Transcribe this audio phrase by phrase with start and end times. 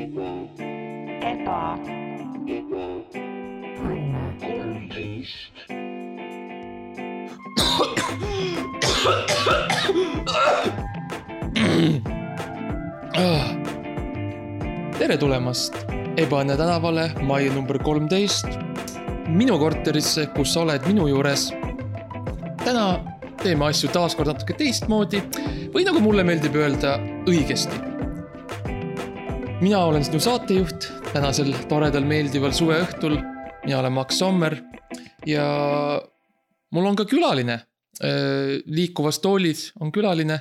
[0.00, 1.76] eba,
[14.98, 15.76] tere tulemast
[16.20, 18.46] Ebaõnne tänavale mai number kolmteist.
[19.28, 21.52] minu korterisse, kus sa oled minu juures.
[22.64, 23.04] täna
[23.42, 25.22] teeme asju taaskord natuke teistmoodi
[25.76, 26.98] või nagu mulle meeldib öelda,
[27.28, 27.89] õigesti.
[29.60, 33.18] Mina olen sinu saatejuht tänasel toredal meeldival suveõhtul.
[33.64, 34.56] mina olen Max Sommer
[35.26, 35.44] ja
[36.72, 37.60] mul on ka külaline.
[38.66, 40.38] liikuvas toolis on külaline,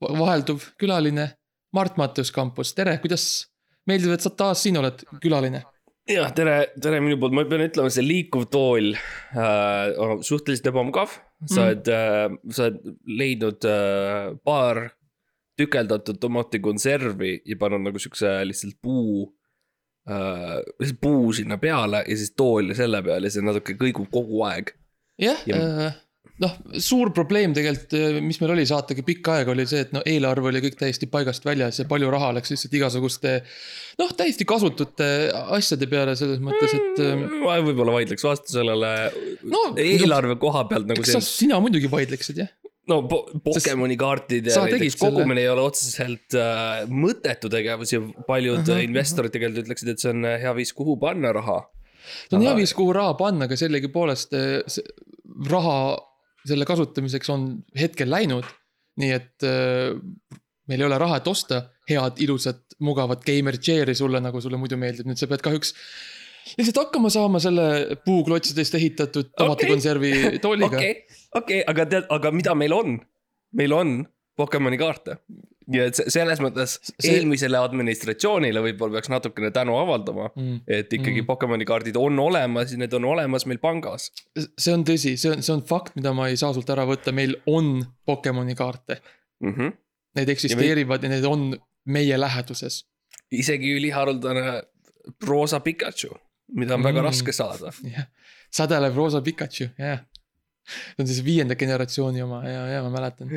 [0.00, 1.30] vahelduv külaline
[1.74, 3.48] Mart Mattius Kampus, tere, kuidas
[3.86, 5.64] meeldib, et sa taas siin oled külaline.
[6.08, 11.18] jah, tere, tere minu poolt, ma pean ütlema, see liikuv tool äh, on suhteliselt ebamugav.
[11.44, 11.64] sa Mm.
[11.66, 14.86] oled äh,, sa oled leidnud äh, paar
[15.58, 19.26] tükeldatud tomatikonservi ja pannud nagu siukse lihtsalt puu
[20.08, 24.44] äh,, lihtsalt puu sinna peale ja siis tool selle peal ja see natuke kõigub kogu
[24.48, 24.74] aeg.
[25.22, 25.94] jah Ja-,
[26.42, 27.94] noh, suur probleem tegelikult,
[28.24, 31.46] mis meil oli saatega pikka aega, oli see, et no eelarve oli kõik täiesti paigast
[31.48, 33.34] väljas ja palju raha läks lihtsalt igasuguste
[34.00, 35.08] noh, täiesti kasutute
[35.56, 38.92] asjade peale selles mõttes, et ähm, ma võib-olla vaidleks vastu sellele
[39.48, 42.52] no eelarve koha pealt nagu sina muidugi vaidleksid jah.
[42.90, 47.50] No po Pokemoni kaartid ja sa tegid näiteks selle- kogumine ei ole otseselt äh, mõttetu
[47.52, 50.98] tegevus ja paljud uh -huh, investorid tegelikult ütleksid, et see on äh, hea viis, kuhu
[51.02, 51.62] panna raha.
[52.28, 54.36] see on hea viis, kuhu raha panna, aga sellegipoolest
[54.70, 54.84] see
[55.50, 55.78] raha
[56.46, 58.46] selle kasutamiseks on hetkel läinud.
[58.96, 59.92] nii et eh,
[60.70, 61.58] meil ei ole raha, et osta
[61.90, 65.74] head, ilusat, mugavat gamer chair'i sulle, nagu sulle muidu meeldib, nüüd sa pead kahjuks
[66.56, 67.66] lihtsalt hakkama saama selle
[68.06, 70.40] puuklotsidest ehitatud tomatikonservi okay.
[70.40, 70.94] tooliga okay..
[71.36, 73.00] okei, okei, aga tead, aga mida meil on?
[73.56, 74.06] meil on
[74.36, 75.16] Pokemoni kaarte.
[75.72, 80.60] ja et se- selles mõttes See- eelmisele administratsioonile võib-olla peaks natukene tänu avaldama, Mm.
[80.68, 81.26] et ikkagi Mm.
[81.26, 84.10] Pokemoni kaardid on olemas ja need on olemas meil pangas
[84.58, 87.12] see on tõsi, see on, see on fakt, mida ma ei saa sult ära võtta,
[87.12, 89.00] meil on Pokemoni kaarte.
[89.40, 89.52] mm.
[89.54, 89.72] -hmm.
[90.16, 91.56] Need eksisteerivad ja need on
[91.86, 92.84] meie läheduses.
[93.32, 94.62] isegi üliharuldane
[95.26, 96.14] roosa Pikachu,
[96.54, 96.84] mida on mm.
[96.84, 97.72] väga raske saada.
[97.82, 98.06] jah,
[98.54, 100.00] sädelev roosa Pikachu, jah.
[100.66, 103.32] See on siis viienda generatsiooni oma ja, ja ma mäletan.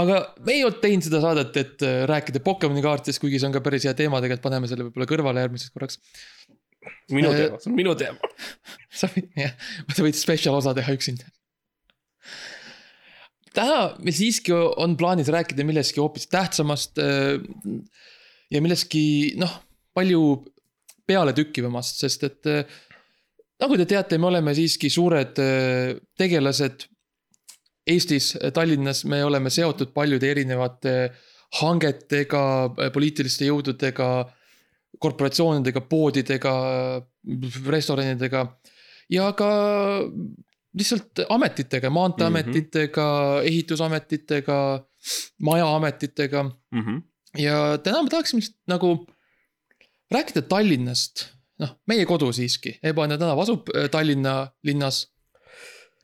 [0.00, 3.56] aga me ei olnud teinud seda saadet, et äh, rääkida Pokemoni kaartidest, kuigi see on
[3.56, 6.00] ka päris hea teema, tegelikult paneme selle võib-olla kõrvale järgmiseks korraks.
[7.12, 8.32] minu Äh, teema, see on minu teema.
[9.02, 9.56] sa võid, jah,
[9.92, 11.28] sa võid spetsial osa teha üksinda.
[13.56, 17.40] täna meil siiski on plaanis rääkida millestki hoopis tähtsamast äh,
[18.50, 19.58] ja millestki noh,
[19.96, 20.22] palju
[21.10, 22.48] pealetükkivamast, sest et
[23.60, 26.86] nagu te teate, me oleme siiski suured äh, tegelased
[27.90, 30.92] Eestis, Tallinnas, me oleme seotud paljude erinevate
[31.60, 32.42] hangetega,
[32.94, 34.10] poliitiliste jõududega,
[35.00, 36.52] korporatsioonidega, poodidega,
[37.72, 38.44] restoranidega
[39.10, 39.50] ja ka
[40.76, 43.48] lihtsalt ametitega, maanteeametitega mm, -hmm.
[43.48, 44.58] ehitusametitega,
[45.42, 47.02] majaametitega Mm -hmm.
[47.38, 49.06] ja täna me tahaksime lihtsalt nagu
[50.10, 51.26] rääkida Tallinnast,
[51.60, 54.34] noh, meie kodu siiski, Ebaõnne tänav asub äh, Tallinna
[54.64, 55.06] linnas.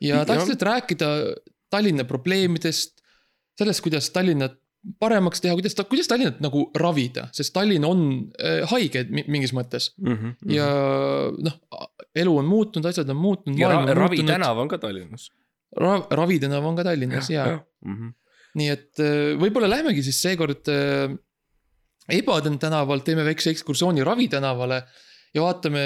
[0.00, 1.09] ja tahaks lihtsalt rääkida
[1.72, 3.00] Tallinna probleemidest,
[3.59, 4.59] sellest, kuidas Tallinnat
[5.03, 8.03] paremaks teha, kuidas ta, kuidas Tallinnat nagu ravida, sest Tallinn on
[8.39, 10.53] äh, haige mi- mingis mõttes Mm -hmm.
[10.55, 10.69] ja
[11.49, 11.56] noh,
[12.15, 13.59] elu on muutunud, asjad on muutunud.
[13.59, 15.31] ja ra Ravi tänav on ka Tallinnas.
[15.77, 16.06] Ra,.
[16.11, 17.47] Ravi tänav on ka Tallinnas ja
[17.84, 18.12] Mm -hmm.
[18.55, 20.69] nii et äh, võib-olla lähemegi siis seekord
[22.09, 24.83] Ebaden tänavalt, teeme väikse ekskursiooni Ravi tänavale
[25.37, 25.83] ja vaatame,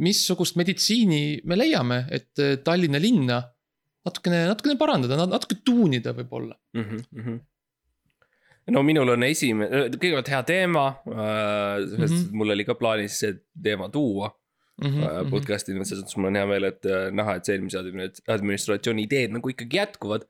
[0.00, 3.40] missugust meditsiini me leiame, et äh, Tallinna linna
[4.04, 6.56] natukene, natukene parandada, natuke tuunida võib-olla.
[6.76, 7.02] mm.
[7.12, 7.42] -hmm.
[8.74, 12.16] no minul on esimene, kõigepealt hea teema äh,, sest mm.
[12.16, 12.32] -hmm.
[12.40, 14.30] mul oli ka plaanis see teema tuua
[14.82, 15.30] mm -hmm.
[15.30, 19.04] podcast'ina, selles mõttes mul on hea meel, et äh, näha, et see eelmise admi- administratsiooni
[19.08, 20.26] ideed nagu ikkagi jätkuvad.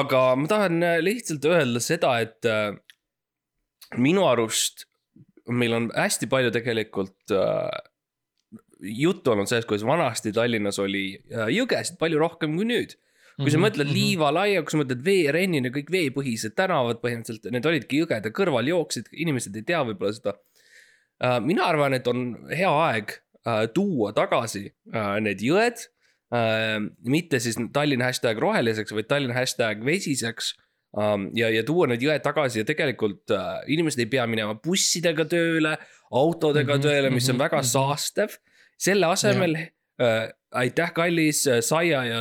[0.00, 2.76] aga ma tahan äh, lihtsalt öelda seda, et äh,
[3.96, 4.87] minu arust
[5.48, 7.68] meil on hästi palju tegelikult äh,
[8.80, 12.96] juttu olnud sellest, kuidas vanasti Tallinnas oli äh, jõgesid palju rohkem kui nüüd.
[13.38, 17.66] kui Mhm, sa mõtled liiva laia, kui sa mõtled veerennini, kõik veepõhised tänavad põhimõtteliselt, need
[17.70, 20.34] olidki jõgede kõrval jooksid, inimesed ei tea võib-olla seda.
[21.42, 23.14] mina arvan, et on hea aeg
[23.46, 25.86] äh, tuua tagasi äh, need jõed
[26.34, 26.78] äh,.
[27.06, 30.56] mitte siis Tallinna hashtag roheliseks, vaid Tallinna hashtag vesiseks.
[30.96, 35.76] ja, ja tuua need jõed tagasi ja tegelikult äh, inimesed ei pea minema bussidega tööle,
[36.08, 37.68] autodega mm -hmm, tööle, mis on mhm, väga mhm.
[37.68, 38.38] saastev.
[38.78, 42.20] selle asemel äh, aitäh, kallis äh, saia ja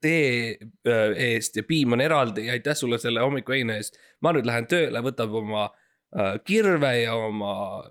[0.00, 3.98] tee äh, eest ja piim on eraldi ja aitäh sulle selle hommikuheina eest.
[4.20, 5.68] ma nüüd lähen tööle, võtab oma
[6.16, 7.84] äh, kirve ja oma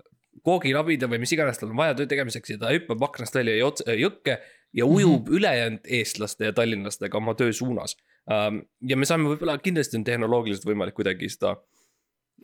[0.44, 4.40] koogilabida või mis iganes tal on vaja töö tegemiseks ja ta hüppab aknast välja jõkke
[4.74, 5.36] ja ujub mm -hmm.
[5.36, 7.96] ülejäänud eestlaste ja tallinlastega oma töö suunas
[8.30, 8.62] um,.
[8.88, 11.56] ja me saame võib-olla, kindlasti on tehnoloogiliselt võimalik kuidagi seda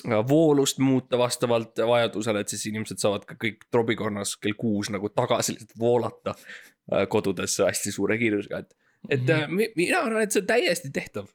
[0.08, 5.08] äh, voolust muuta vastavalt vajadusele, et siis inimesed saavad ka kõik trobikonnas kell kuus nagu
[5.08, 8.76] tagasi lihtsalt voolata äh, kodudesse hästi suure kiirusega, et.
[9.08, 9.72] et mm -hmm.
[9.76, 11.26] mina arvan, et see on täiesti tehtav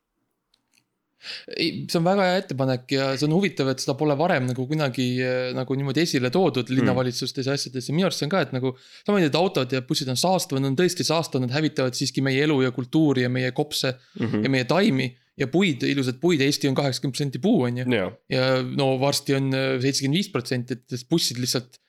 [1.56, 4.66] ei, see on väga hea ettepanek ja see on huvitav, et seda pole varem nagu
[4.70, 8.44] kunagi äh, nagu niimoodi esile toodud linnavalitsustes ja asjades ja minu arust see on ka,
[8.46, 8.74] et nagu.
[9.04, 12.44] samamoodi, et autod ja bussid on saastavad, nad on tõesti saastavad, nad hävitavad siiski meie
[12.46, 14.44] elu ja kultuuri ja meie kopse mm -hmm.
[14.44, 15.16] ja meie taimi.
[15.38, 17.86] ja puid, ilusad puid, Eesti on kaheksakümmend protsenti puu, on ju.
[18.30, 21.80] ja no varsti on äh, seitsekümmend viis protsenti, et bussid lihtsalt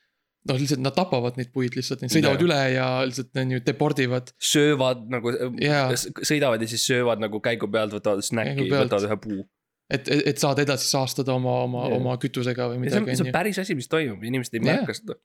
[0.47, 2.47] noh, lihtsalt nad tapavad neid puid lihtsalt, neid sõidavad ja.
[2.47, 4.33] üle ja lihtsalt on ju depordivad.
[4.53, 9.45] söövad nagu yeah., sõidavad ja siis söövad nagu käigu pealt, võtavad snäkki, võtavad ühe puu.
[9.93, 13.15] et, et saada edasi saastada oma, oma yeah., oma kütusega või midagi.
[13.15, 14.81] see on päris asi, mis toimub, inimesed ei yeah.
[14.81, 15.19] märka seda.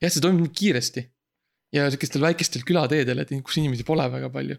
[0.00, 1.08] jah, see toimub nii kiiresti
[1.74, 4.56] ja sihukestel väikestel külateedel, et kus inimesi pole väga palju.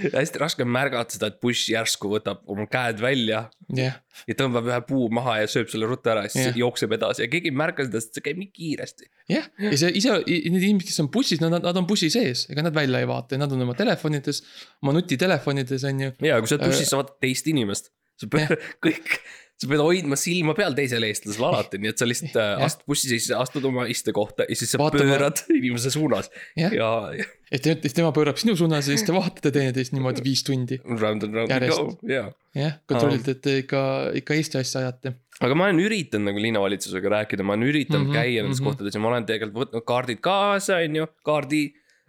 [0.00, 3.40] hästi raske on märgata seda, et buss järsku võtab oma käed välja
[3.74, 3.96] yeah..
[4.28, 6.60] ja tõmbab ühe puu maha ja sööb selle ruttu ära ja siis yeah.
[6.62, 9.08] jookseb edasi ja keegi ei märka seda, sest see käib nii kiiresti.
[9.32, 12.46] jah yeah., ja see ise, need inimesed, kes on bussis, nad, nad on bussi sees,
[12.52, 14.44] ega nad välja ei vaata, nad on oma telefonides,
[14.84, 16.16] oma nutitelefonides on ju.
[16.28, 17.90] ja kui sa oled bussis äh,, sa vaatad teist inimest,
[18.20, 18.74] sa pead yeah.
[18.86, 19.16] kõik
[19.60, 23.10] sa pead hoidma silma peal teisel eestlasel alati, nii et sa lihtsalt äh, astud bussi
[23.10, 25.04] sisse, astud oma istekohta ja siis sa Vaatama.
[25.04, 26.88] pöörad inimese suunas ja, ja.
[27.18, 27.26] ja.
[27.52, 30.80] et tema pöörab sinu suunas ja siis te vaatate teineteist niimoodi viis tundi.
[30.84, 32.30] Round and round and go, jaa.
[32.56, 33.82] jah, kontrollite, et te ikka,
[34.22, 35.14] ikka Eesti asja ajate.
[35.44, 38.64] aga ma olen üritanud nagu linnavalitsusega rääkida, ma olen üritanud mm -hmm, käia nendes mm
[38.64, 38.72] -hmm.
[38.72, 41.62] kohtades ja ma olen tegelikult võtnud kaardid kaasa, on ju, kaardi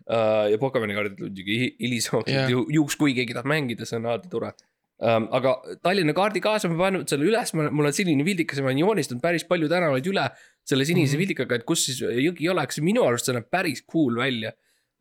[0.07, 0.47] uh,.
[0.55, 4.55] ja Pokemoni kaardid muidugi hilisemalt yeah., juhuks kui keegi tahab mängida, see on alati tore
[5.01, 5.27] um,.
[5.37, 5.53] aga
[5.83, 9.23] Tallinna kaardi kaasa ma panen selle üles, mul on sinine vildikas ja ma olen joonistanud
[9.23, 10.27] päris palju tänavaid üle
[10.67, 11.23] selle sinise mm -hmm.
[11.23, 14.53] vildikaga, et kus siis jõgi oleks, minu arust see näeb päris cool välja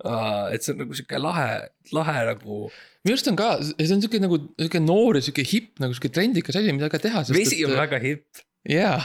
[0.04, 0.48] uh,.
[0.54, 1.50] et see on nagu sihuke lahe,
[1.96, 2.62] lahe nagu.
[3.04, 6.12] minu arust on ka, see on sihuke nagu sihuke noor ja sihuke hipp nagu sihuke
[6.16, 7.24] trendikas asi, mida ka teha.
[7.36, 8.42] vesi on et, väga hipp.
[8.68, 8.98] jaa,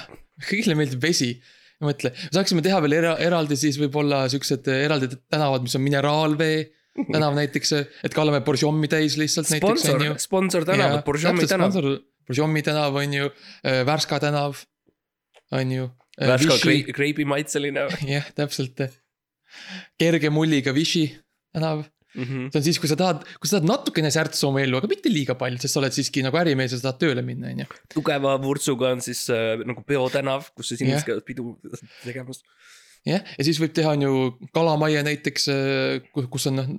[0.50, 1.36] kõigile meeldib vesi
[1.84, 6.60] mõtle, saaksime teha veel era, eraldi siis võib-olla siuksed eraldi tänavad, mis on mineraalvee
[7.16, 7.74] tänav näiteks,
[8.08, 11.76] et kallame Borjomi täis lihtsalt sponsor, sponsor tänavad, Borjomi tänav.
[12.26, 13.32] Borjomi tänav on ju,
[13.66, 14.64] äh, Värska tänav,
[15.52, 15.90] on ju.
[16.22, 16.60] Äh, Värska
[16.94, 17.90] kreibimaitseline.
[18.16, 18.88] jah, täpselt.
[20.00, 21.08] kerge mulliga Vichy
[21.54, 22.24] tänav mm.
[22.24, 22.50] -hmm.
[22.52, 25.12] see on siis, kui sa tahad, kui sa tahad natukene särtsu oma ellu, aga mitte
[25.12, 27.68] liiga palju, sest sa oled siiski nagu ärimees ja sa tahad tööle minna, on ju.
[27.94, 31.56] tugeva vurtsuga on siis äh, nagu peotänav, kus siis inimesed käivad pidu
[32.04, 32.44] tegemas
[33.06, 34.14] jah, ja siis võib teha on ju
[34.56, 36.70] kalamajja näiteks, äh, kus on noh,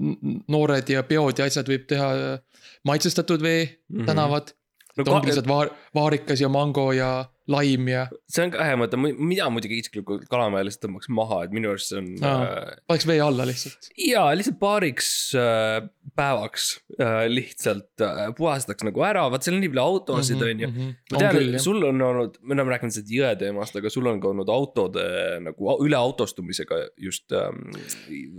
[0.52, 4.06] noored ja peod ja asjad võib teha äh, maitsestatud vee mm -hmm.
[4.06, 4.52] tänavad
[4.96, 5.05] no,.
[5.06, 8.06] ongi lihtsalt vaar-, vaarikas ja mango ja laim ja.
[8.31, 11.93] see on ka hea mõte, mina muidugi isiklikult Kalamaja lihtsalt tõmbaks maha, et minu arust
[11.93, 12.32] see on no,.
[12.46, 13.90] Äh, paneks vee alla lihtsalt.
[14.02, 15.87] ja lihtsalt paariks äh,
[16.19, 20.64] päevaks äh, lihtsalt äh, puhastaks nagu ära, vaat seal on nii palju autosid, mhm, on
[20.64, 20.70] ju.
[20.72, 20.90] Mhm.
[21.12, 24.31] ma tean, sul on olnud, me oleme rääkinud sellest jõe teemast, aga sul on ka
[24.32, 25.06] olnud autode
[25.46, 27.62] nagu üleautostumisega just ähm,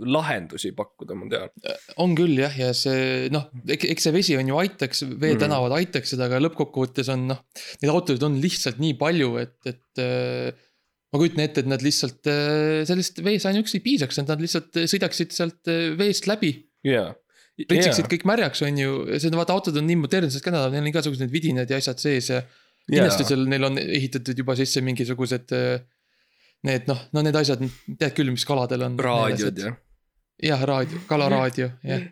[0.04, 1.78] lahendusi pakkuda, ma tean.
[2.02, 5.88] on küll jah, ja see noh, eks see vesi on ju aitaks, veetänavad mm -hmm.
[5.88, 7.44] aitaks seda, aga lõppkokkuvõttes on noh,
[7.80, 10.50] neid autosid on lihtsalt nii palju, et, et äh,
[11.12, 14.82] ma kujutan ette, et nad lihtsalt äh, sellest vees ainuüksi ei piisaks, et nad lihtsalt
[14.90, 16.54] sõidaksid sealt äh, veest läbi
[16.86, 17.14] yeah
[17.66, 18.10] pritsiksid yeah.
[18.12, 21.24] kõik märjaks, on ju, see on vaata, autod on nii modernsed ka, neil on igasugused
[21.24, 22.42] need vidinad ja asjad sees ja.
[22.86, 23.30] kindlasti yeah.
[23.32, 25.54] seal neil on ehitatud juba sisse mingisugused.
[26.66, 27.60] Need noh, no need asjad,
[28.00, 28.96] tead küll, mis kaladel on.
[28.98, 29.74] raadiod jah.
[30.42, 32.06] jah, raadio, kalaraadio jah,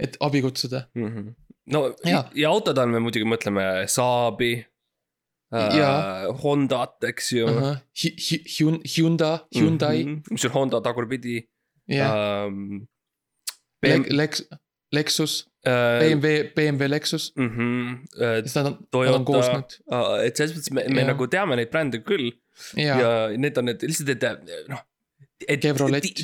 [0.00, 1.08] et abi kutsuda mm.
[1.08, 1.34] -hmm.
[1.72, 4.54] no ja, ja autod on, me muidugi mõtleme Saabi
[5.54, 6.42] äh,.
[6.42, 7.50] Hondat, eks ju uh.
[7.50, 7.76] -huh.
[8.96, 10.14] Hyundai, Hyundai mm.
[10.14, 10.30] -hmm.
[10.30, 11.48] mis on Honda tagurpidi
[11.90, 12.46] yeah..
[12.46, 12.86] Um,
[13.82, 14.04] BM...
[14.08, 14.42] Lex,
[14.92, 17.48] Lexus uh,, BMW, BMW Lexus mm.
[17.48, 17.98] -hmm.
[18.16, 20.24] Uh, sest nad on, nad on koos nüüd uh,.
[20.24, 21.12] et selles mõttes me, me ja.
[21.12, 22.32] nagu teame neid brände küll.
[22.76, 24.82] ja need on need lihtsalt, et noh
[25.48, 25.64] et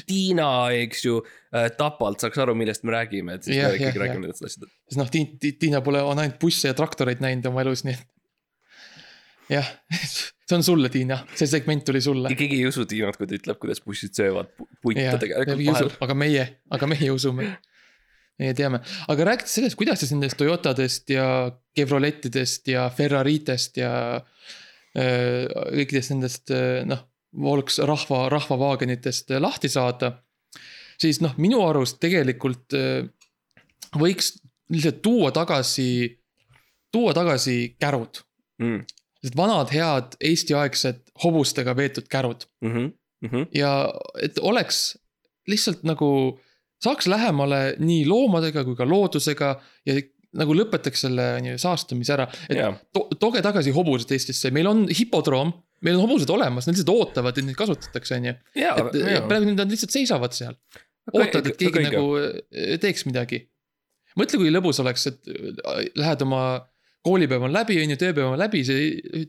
[0.07, 0.49] Tiina,
[0.85, 1.19] eks ju
[1.53, 4.45] äh,, Tapalt saaks aru, millest me räägime, et siis ja, me ikkagi ja, räägime nendest
[4.47, 4.73] asjadest.
[4.89, 5.11] sest noh,
[5.61, 8.07] Tiina pole, on ainult busse ja traktoreid näinud oma elus, nii et.
[9.51, 9.71] Jah,
[10.49, 12.33] see on sulle, Tiina, see segment tuli sulle.
[12.37, 14.53] keegi ei usu Tiinat, kui ta ütleb, kuidas bussid söövad
[14.83, 15.99] puitu tegelikult.
[16.07, 17.51] aga meie, aga meie usume.
[18.41, 18.79] Meie teame,
[19.13, 21.25] aga rääkides sellest, kuidas siis nendest Toyotadest ja
[21.77, 25.45] Chevroletidest ja Ferraritest ja äh,
[25.77, 27.03] kõikidest nendest äh, noh,
[27.37, 30.15] Volks rahva, rahvavaagenitest lahti saada.
[30.99, 33.05] siis noh, minu arust tegelikult äh,
[34.01, 34.33] võiks
[34.73, 35.91] lihtsalt tuua tagasi,
[36.93, 38.23] tuua tagasi kärud.
[38.63, 38.83] Mm..
[39.21, 42.93] Need vanad head eestiaegsed hobustega veetud kärud mm.
[43.27, 43.47] -hmm.
[43.55, 44.99] ja et oleks
[45.49, 46.39] lihtsalt nagu
[46.81, 49.51] saaks lähemale nii loomadega kui ka loodusega
[49.87, 49.99] ja
[50.39, 52.71] nagu lõpetaks selle on ju saastamise ära, et Jaa.
[52.95, 55.53] to, tooge tagasi hobused Eestisse, meil on hipodroom,
[55.85, 58.35] meil on hobused olemas, nad lihtsalt ootavad, et neid kasutatakse, on ju.
[58.63, 60.55] ja, et ja praegu nad lihtsalt seisavad seal,
[61.11, 63.43] ootavad, et keegi nagu äh, teeks midagi.
[64.21, 66.45] mõtle, kui lõbus oleks, et äh, lähed oma
[67.07, 68.77] koolipäev on läbi, on ju, tööpäev on läbi, sa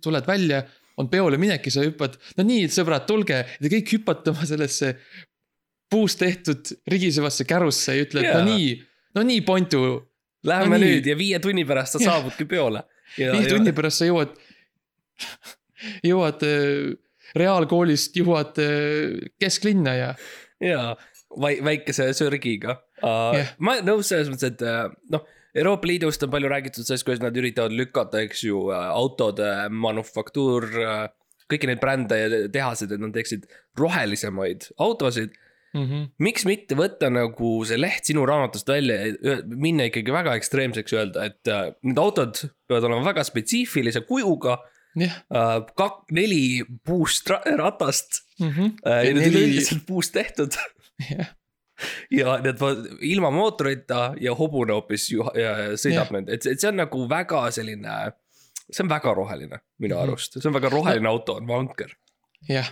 [0.04, 0.62] tuled välja,
[1.00, 4.48] on peole minek ja sa hüppad, no nii, sõbrad, tulge, ja te kõik hüppate oma
[4.48, 4.94] sellesse
[5.92, 8.40] puust tehtud rigisevasse kärusse ja ütled, Jaa.
[8.40, 8.72] no nii,
[9.18, 9.84] no nii, Pontu
[10.48, 10.96] Läheme No nii.
[10.96, 12.16] nüüd ja viie tunni pärast sa Jah.
[12.16, 12.82] saabudki peole.
[13.18, 14.32] viie tunni pärast sa jõuad,
[16.10, 16.96] jõuad äh,
[17.38, 20.08] reaalkoolist, jõuad äh, kesklinna ja
[20.62, 20.96] jaa,
[21.38, 23.54] väikese sörgiga uh, Jah.
[23.62, 27.24] ma olen nõus selles mõttes, et äh, noh, Euroopa Liidust on palju räägitud sellest, kuidas
[27.24, 30.68] nad üritavad lükata, eks ju, autode manufaktuur,
[31.52, 33.48] kõiki neid brände ja tehaseid, et nad teeksid
[33.80, 35.36] rohelisemaid autosid.
[35.74, 35.86] mm.
[35.88, 36.08] -hmm.
[36.20, 41.26] miks mitte võtta nagu see leht sinu raamatust välja ja minna ikkagi väga ekstreemseks, öelda,
[41.32, 44.58] et äh, need autod peavad olema väga spetsiifilise kujuga
[45.00, 45.12] äh,.
[45.80, 48.50] kak-, neli puust ra ratast mm.
[48.50, 48.74] -hmm.
[48.86, 50.60] äh, ja need neli- üleüldiselt puust tehtud
[51.10, 51.32] jah,
[52.12, 52.60] ja need
[53.02, 55.10] ilma mootorita ja hobune hoopis
[55.82, 57.96] sõidab nende, et, et see on nagu väga selline.
[58.72, 60.04] see on väga roheline minu Mhm.
[60.04, 61.92] arust, see on väga roheline auto, on vanker.
[62.50, 62.70] jah,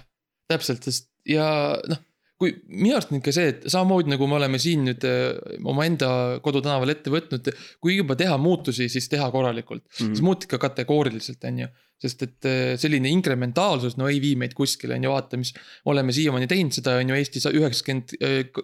[0.49, 1.97] täpselt, sest ja noh,
[2.39, 5.35] kui minu arust on ikka see, et samamoodi nagu me oleme siin nüüd äh,
[5.67, 6.09] omaenda
[6.43, 7.51] kodutänaval ette võtnud,
[7.83, 10.13] kui juba teha muutusi, siis teha korralikult mm..
[10.13, 11.69] siis muuta ikka kategooriliselt, on ju.
[11.99, 15.51] sest et äh, selline inkrementaalsus, no ei vii meid kuskile, on ju, vaata, mis
[15.91, 18.15] oleme siiamaani teinud, seda on ju Eestis üheksakümmend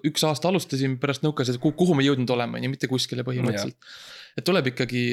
[0.08, 3.92] üks aasta alustasime pärast nõukaasjad, kuhu me jõudnud oleme, on ju, mitte kuskile põhimõtteliselt.
[4.40, 5.04] et tuleb ikkagi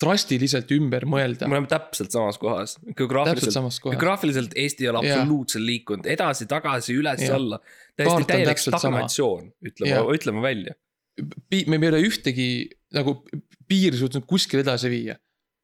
[0.00, 6.08] drastiliselt ümber mõelda me, oleme täpselt samas kohas, geograafiliselt, geograafiliselt Eesti ei ole absoluutselt liikunud
[6.10, 7.60] edasi-tagasi, üles-alla.
[7.98, 10.76] Täiesti täielik stagnatsioon, ütleme ütleme välja.
[11.20, 12.48] me ei ole ühtegi
[12.96, 13.18] nagu
[13.68, 15.18] piiri suutnud kuskile edasi viia.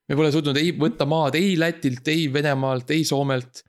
[0.09, 3.64] me pole suutnud ei võtta maad ei Lätilt, ei Venemaalt, ei Soomelt.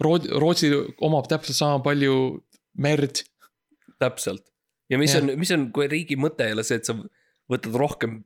[0.00, 0.68] Rootsi, Rootsi
[1.00, 2.16] omab täpselt sama palju
[2.78, 3.24] merd.
[3.98, 4.44] täpselt
[4.90, 5.22] ja mis Jah.
[5.22, 6.96] on, mis on, kui riigi mõte ei ole see, et sa
[7.50, 8.20] võtad rohkem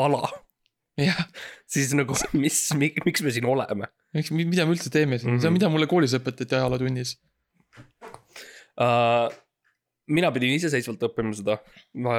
[0.00, 0.22] ala,
[1.72, 5.52] siis nagu mis, miks me siin oleme miks, mida me üldse teeme siin, see Mhm.
[5.52, 7.16] on, mida mulle koolis õpetati ajalootunnis.
[8.80, 9.30] uh,?
[10.12, 11.56] mina pidin iseseisvalt õppima seda,
[11.94, 12.16] ma,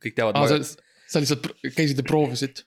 [0.00, 0.46] kõik teavad ma...
[0.48, 0.60] sa,
[1.10, 2.62] sa lihtsalt käisid ja proovisid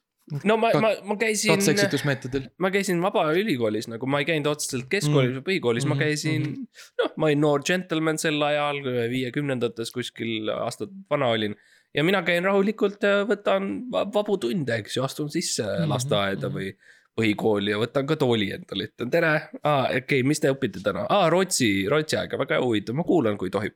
[0.45, 2.49] no ma, ma, ma käisin, katse-eksitusmeetodil.
[2.61, 6.41] ma käisin Vabaülikoolis nagu ma ei käinud otseselt keskoolis või põhikoolis mm, Mhm, ma käisin
[6.43, 6.91] mm, -hmm.
[7.01, 8.83] noh, ma olin noor džentelmen sel ajal,
[9.15, 11.55] viiekümnendates kuskil aastat vana olin.
[11.95, 15.89] Ja mina käin rahulikult, võtan va- vabu tunde, eks ju, astun sisse mm -hmm.
[15.93, 16.57] lasteaeda mhm.
[16.57, 16.71] või
[17.19, 19.31] põhikooli ja võtan ka tooli endale, ütlen tere,
[19.63, 23.37] aa okei okay,, mis te õpite täna, aa Rootsi, Rootsi aega, väga huvitav, ma kuulan,
[23.37, 23.75] kui tohib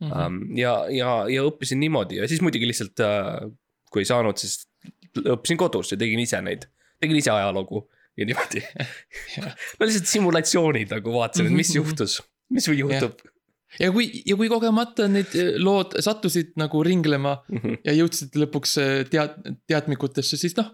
[0.00, 0.12] Mhm.
[0.12, 0.56] um,.
[0.56, 3.50] ja, ja, ja õppisin niimoodi ja siis muidugi lihtsalt uh,,
[3.92, 4.64] kui ei saanud, siis
[5.18, 6.64] õppisin kodus ja tegin ise neid,
[7.00, 7.82] tegin ise ajalugu
[8.16, 8.62] ja niimoodi.
[9.78, 11.88] no lihtsalt simulatsioonid nagu vaatasin, et mis Mhm, mhm.
[11.88, 13.20] juhtus, mis juhtub.
[13.80, 17.38] Ja kui, ja kui kogemata need eh, lood sattusid nagu ringlema
[17.86, 20.72] ja jõudsid lõpuks eh, tead-, teadmikutesse, siis noh,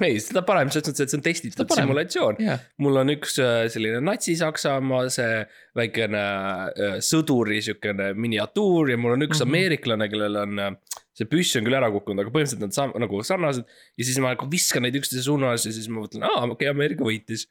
[0.00, 2.38] ei, seda parem, selles mõttes, et see on testitud simulatsioon.
[2.40, 5.42] jah, mul on üks äh, selline Natsi-Saksamaa, see
[5.76, 9.44] väikene äh, sõduri siukene miniatuur ja mul on üks mm.
[9.44, 9.52] -hmm.
[9.52, 13.20] ameeriklane, kellel on äh, see püss on küll ära kukkunud, aga põhimõtteliselt nad sam- nagu
[13.26, 13.66] sarnased.
[13.98, 16.72] ja siis ma nagu viskan neid üksteise suunas ja siis ma mõtlen, aa okei okay,,
[16.72, 17.48] Ameerika võitis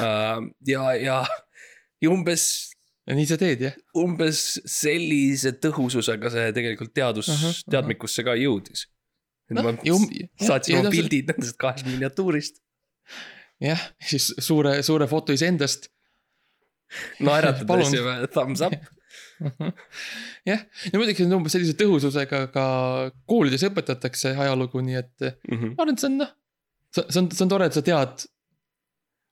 [0.00, 0.40] uh,.
[0.64, 1.20] ja, ja,
[2.00, 2.73] ja umbes,
[3.06, 3.76] ja nii sa teed jah.
[4.00, 8.86] umbes sellise tõhususega see tegelikult teadus uh -huh,, ka jõudis.
[9.50, 12.60] et Noh, ma ja um- jah, saatsin oma pildid nendest kahest miniatuurist,
[13.60, 15.90] jah, siis suure, suure foto iseendast.
[17.20, 18.72] naeratades ja thumbs up.
[20.46, 20.60] jah,
[20.92, 22.64] ja muidugi on umbes sellise tõhususega ka
[23.26, 25.74] koolides õpetatakse ajalugu, nii et Mm -hmm.
[25.76, 26.32] ma arvan, et see on noh.
[26.94, 28.26] see on, see on tore, et sa tead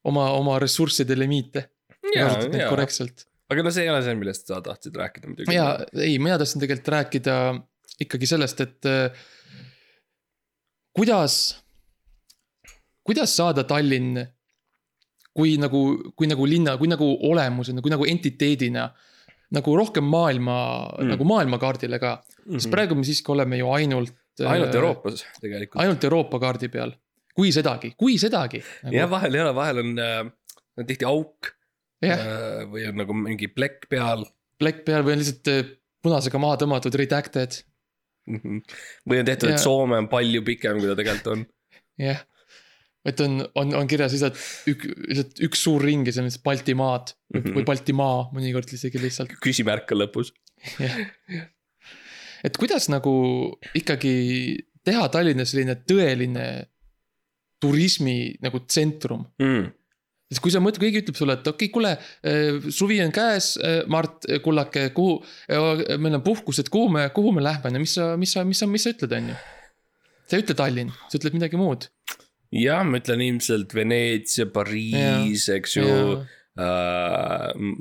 [0.04, 1.68] oma, oma ressursside limiite.
[2.68, 3.26] korrektselt.
[3.52, 5.56] Aga no see ei ole see, millest sa tahtsid rääkida muidugi.
[5.56, 7.36] ja ei, mina tahtsin tegelikult rääkida
[8.02, 9.24] ikkagi sellest, et äh,
[10.96, 11.38] kuidas,
[13.06, 14.22] kuidas saada Tallinn
[15.32, 15.82] kui nagu,
[16.16, 18.90] kui nagu linna, kui nagu olemusena, kui nagu entiteedina
[19.52, 20.56] nagu rohkem maailma
[20.98, 21.12] Mm.
[21.12, 22.60] nagu maailmakaardile ka mm, -hmm.
[22.60, 24.12] sest praegu me siiski oleme ju ainult.
[24.46, 24.74] ainult.
[24.74, 25.80] Euroopas tegelikult.
[25.82, 26.92] ainult Euroopa kaardi peal,
[27.34, 31.52] kui sedagi, kui sedagi nagu, jah, vahel ei ole, vahel on äh, tihti auk
[32.02, 34.26] jah, äh, või on nagu mingi plekk peal
[34.62, 35.62] plekk peal või on lihtsalt äh,
[36.02, 37.62] punasega maha tõmmatud redacted,
[38.28, 38.42] mm.
[38.42, 38.60] -hmm.
[39.08, 41.46] või on tehtud, et Ja- Soome on palju pikem, kui ta tegelikult on.
[42.02, 42.22] jah.
[43.04, 44.38] et on, on, on kirjas lihtsalt
[44.70, 47.40] ük, lihtsalt üks suur ring ja see on lihtsalt Baltimaad mm.
[47.40, 47.56] -hmm.
[47.56, 50.34] või Baltimaa mõnikord isegi lihtsalt küsimärk on lõpus
[50.78, 51.00] jah.
[52.46, 53.14] et kuidas nagu
[53.74, 54.14] ikkagi
[54.86, 56.46] teha Tallinnas selline tõeline
[57.62, 59.70] turismi nagu tsentrum mm..
[60.32, 63.52] Sest kui sa mõtled, keegi ütleb sulle, et okei okay,, kuule, suvi on käes,
[63.92, 65.18] Mart, kullake, kuhu,
[66.00, 68.70] meil on puhkused, kuhu me, kuhu me lähme, no mis sa, mis sa, mis sa,
[68.70, 69.40] mis sa ütled, on ju.
[70.26, 71.90] sa ei ütle Tallinn, sa ütled midagi muud.
[72.56, 75.92] jah, ma ütlen ilmselt Veneetsia, Pariis, eks ju,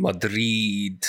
[0.02, 1.08] Madrid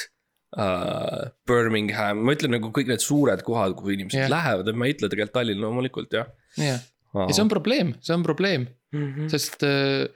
[0.59, 4.33] uh,, Birmingham, ma ütlen nagu kõik need suured kohad, kuhu inimesed yeah.
[4.33, 6.31] lähevad, et ma ei ütle tegelikult Tallinn loomulikult jah.
[6.59, 6.83] jah,
[7.19, 9.31] ja see on probleem, see on probleem, mm.
[9.33, 10.11] sest äh,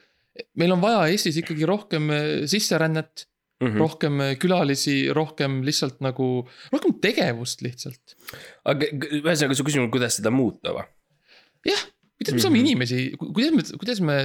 [0.61, 3.27] meil on vaja Eestis ikkagi rohkem äh, sisserännet,
[3.63, 3.79] -hmm.
[3.81, 6.31] rohkem äh, külalisi, rohkem lihtsalt nagu,
[6.73, 8.17] rohkem tegevust lihtsalt.
[8.65, 10.85] aga ühesõnaga su küsimus on, kuidas seda muuta või?
[11.67, 11.85] jah,
[12.17, 12.67] kuidas me saame Mhm.
[12.67, 14.17] inimesi, kuidas me, kuidas me,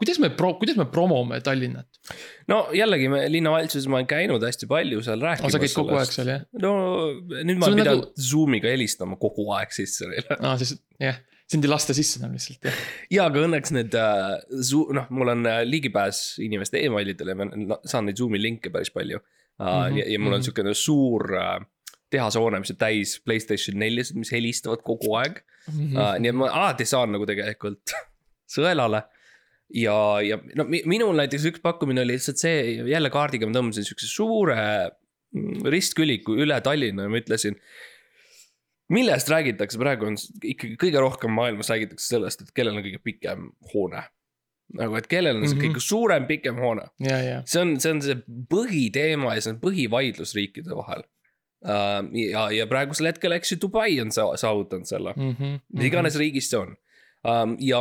[0.00, 1.88] kuidas me pro-, kuidas me promome Tallinnat?
[2.48, 5.52] no jällegi me linnavalitsuses ma olen käinud hästi palju seal rääkimas.
[5.52, 6.44] sa käid kogu aeg seal jah?
[6.62, 6.72] no
[7.44, 8.28] nüüd ma olen pidanud nagu- nagu...
[8.30, 10.38] Zoom'iga helistama kogu aeg sisse neile.
[10.40, 12.78] aa, siis jah, sind ei lasta sisse enam lihtsalt jah.
[13.14, 14.36] ja aga õnneks need uh,,
[14.96, 19.26] noh, mul on uh, ligipääs inimeste emailidele, ma saan neid Zoom'i linke päris palju uh,.
[19.58, 20.46] Mm -hmm, ja, ja mul on mhm.
[20.46, 21.58] siukene suur uh,
[22.10, 25.96] tehashoone, mis on täis Playstation neljasid, mis helistavad kogu aeg Mhm.
[25.96, 26.14] uh,.
[26.18, 27.92] nii et ma alati saan nagu tegelikult
[28.56, 29.02] sõelale.
[29.76, 33.84] ja, ja no mi- minul näiteks üks pakkumine oli lihtsalt see, jälle kaardiga ma tõmbasin
[33.84, 34.56] siukse suure
[35.34, 37.58] mm, ristküliku üle Tallinna ja ma ütlesin.
[38.88, 43.50] Millest räägitakse praegu on ikkagi kõige rohkem maailmas räägitakse sellest, et kellel on kõige pikem
[43.74, 44.04] hoone.
[44.74, 45.64] nagu, et kellel on see Mhm.
[45.64, 48.14] kõige suurem, pikem hoone, ja, ja, see on, see on see
[48.52, 51.02] põhiteema ja see on põhivaidlus riikide vahel.
[51.64, 56.50] ja, ja praegusel hetkel, eks ju, Dubai on sa- saavutanud selle, Mhm, mis iganes riigis
[56.50, 56.76] see on.
[57.60, 57.80] ja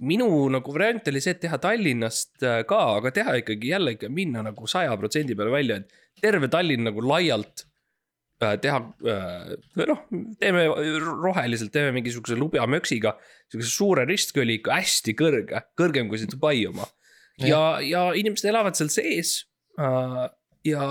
[0.00, 4.42] minu nagu variant oli see, et teha Tallinnast äh, ka, aga teha ikkagi jällegi minna
[4.46, 5.90] nagu saja protsendi peale välja, et
[6.22, 7.64] terve Tallinn nagu laialt
[8.38, 8.78] teha,
[9.90, 10.02] noh,
[10.38, 10.66] teeme
[11.24, 13.14] roheliselt, teeme mingisuguse lubjamöksiga,
[13.50, 16.86] sihukese suure ristkõliku, hästi kõrge, kõrgem kui see Dubai oma.
[17.42, 19.34] ja, ja inimesed elavad seal sees.
[19.78, 20.84] ja,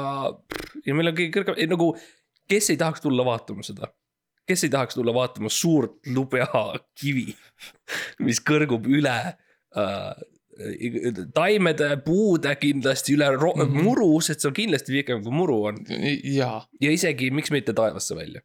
[0.86, 1.94] ja meil on kõige kõrgem, nagu,
[2.52, 3.92] kes ei tahaks tulla vaatama seda?
[4.48, 7.34] kes ei tahaks tulla vaatama suurt lubjakivi,
[8.24, 10.22] mis kõrgub üle äh,
[11.36, 13.66] taimede, puude kindlasti üle ro- mm.
[13.66, 13.88] -hmm.
[13.88, 18.42] muru, sest see on kindlasti pikem kui muru on ja isegi, miks mitte taevasse välja.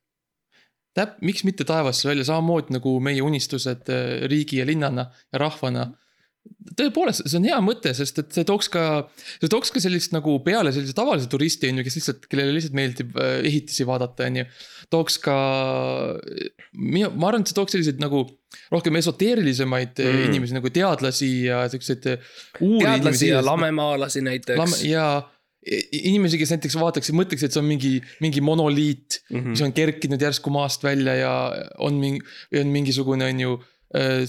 [0.99, 5.93] täp-, miks mitte taevasse välja, samamoodi nagu meie unistused äh, riigi ja linnana ja rahvana.
[6.75, 10.41] tõepoolest, see on hea mõte, sest et see tooks ka, see tooks ka sellist nagu
[10.43, 14.43] peale sellise tavalise turisti on ju, kes lihtsalt, kellele lihtsalt meeldib äh, ehitisi vaadata, on
[14.43, 14.49] ju.
[14.93, 15.35] Tooks ka,
[16.77, 18.23] mina, ma arvan, et see tooks selliseid nagu
[18.73, 20.09] rohkem esoteerilisemaid mm.
[20.17, 20.25] Mm.
[20.31, 22.09] inimesi nagu teadlasi ja siukseid.
[22.61, 23.41] teadlasi ja.
[23.45, 24.83] lamemaalasi näiteks.
[24.85, 25.07] ja
[25.67, 27.93] i- inimesi, kes näiteks vaataksid, mõtleksid, et see on mingi,
[28.25, 31.35] mingi monoliit Mm mis on kerkinud järsku maast välja ja
[31.79, 32.21] on mingi,
[32.61, 33.53] on mingisugune, on ju
[33.97, 34.25] äh,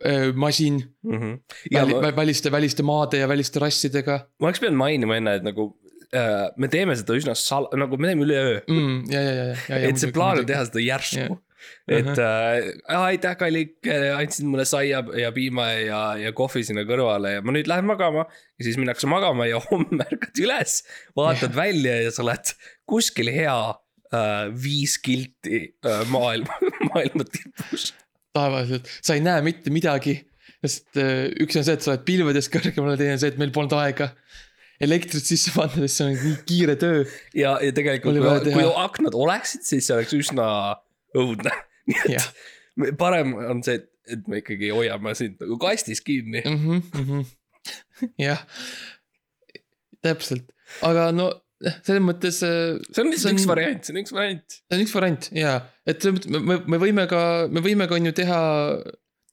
[0.00, 1.38] suhtlusmasin -hmm.
[1.70, 5.34] ja väli, ma, vä- väliste, väliste maade ja väliste rassidega ma oleks pidanud mainima enne,
[5.36, 5.76] et nagu
[6.14, 8.60] äh, me teeme seda üsna sal-, nagu me teeme üleöö.
[8.68, 9.10] mm,.
[9.80, 11.42] et see plaan on teha seda järsku Jah..
[11.88, 13.88] et äh, aitäh, kallik,
[14.18, 18.26] andsid mulle saia ja piima ja, ja kohvi sinna kõrvale ja ma nüüd lähen magama.
[18.58, 20.80] ja siis minnakse magama ja homme ärkad üles,
[21.16, 21.58] vaatad yeah.
[21.58, 22.54] välja ja sa oled
[22.90, 23.56] kuskil hea
[24.14, 26.58] äh, viis kilti äh, maailma,
[26.90, 27.92] maailma tipus.
[28.36, 30.18] taevas, sa ei näe mitte midagi.
[30.62, 33.40] sest äh, üks on see, et sa oled pilvedest kõrgemal ja teine on see, et
[33.40, 34.12] meil polnud aega
[34.82, 37.04] elektrit sisse panna, sest see on nii kiire töö.
[37.36, 40.48] ja, ja tegelikult kui, kui aknad oleksid, siis see oleks üsna
[41.16, 41.54] õudne.
[42.06, 42.18] nii
[42.90, 46.42] et parem on see, et, me ikkagi hoiame sind nagu kastis kinni.
[46.44, 47.24] mm -hmm.
[48.20, 48.44] jah,
[50.04, 50.52] täpselt,
[50.86, 51.30] aga no
[51.86, 54.58] selles mõttes äh, see on lihtsalt üks variant, see on üks variant.
[54.60, 55.54] see on üks variant ja,
[55.88, 58.40] et me, me, me võime ka, me võime ka on ju teha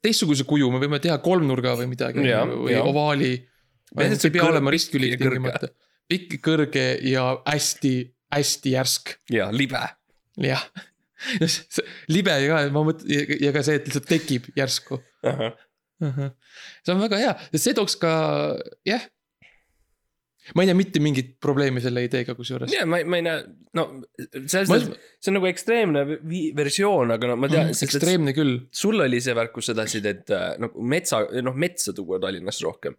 [0.04, 2.86] teistsuguse kuju, me võime teha kolmnurga või midagi Jaa, või jaa.
[2.88, 3.34] ovaali.
[3.94, 5.70] Lihtsalt see ei pea olema ristkülik tingimata,
[6.10, 7.94] pikk, kõrge ja hästi,
[8.34, 9.84] hästi järsk, ja libe.
[10.42, 10.66] jah.
[12.12, 15.00] libe ka, ma mõtlen ja ka see, et lihtsalt tekib järsku.
[16.04, 18.14] see on väga hea, see tooks ka,
[18.90, 19.06] jah.
[20.58, 22.74] ma ei näe mitte mingit probleemi selle ideega, kusjuures.
[22.74, 23.46] ja ma, ma ei näe,
[23.78, 23.88] no
[24.42, 26.04] selles Ma- mõttes, see on nagu ekstreemne
[26.58, 30.10] versioon, aga no ma tean, et ekstreemne küll, sul oli see värk, kus sa tahtsid,
[30.12, 32.98] et äh, nagu metsa, noh metsa tuua Tallinnasse rohkem.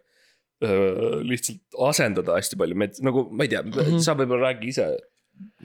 [0.62, 3.72] Lihtsalt asendada hästi palju nagu ma ei tea mm.
[3.74, 4.04] -hmm.
[4.04, 4.86] sa võib-olla räägi ise.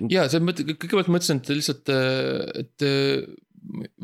[0.09, 1.91] ja selles mõttes, kõigepealt mõtlesin, et lihtsalt,
[2.63, 3.21] et äh,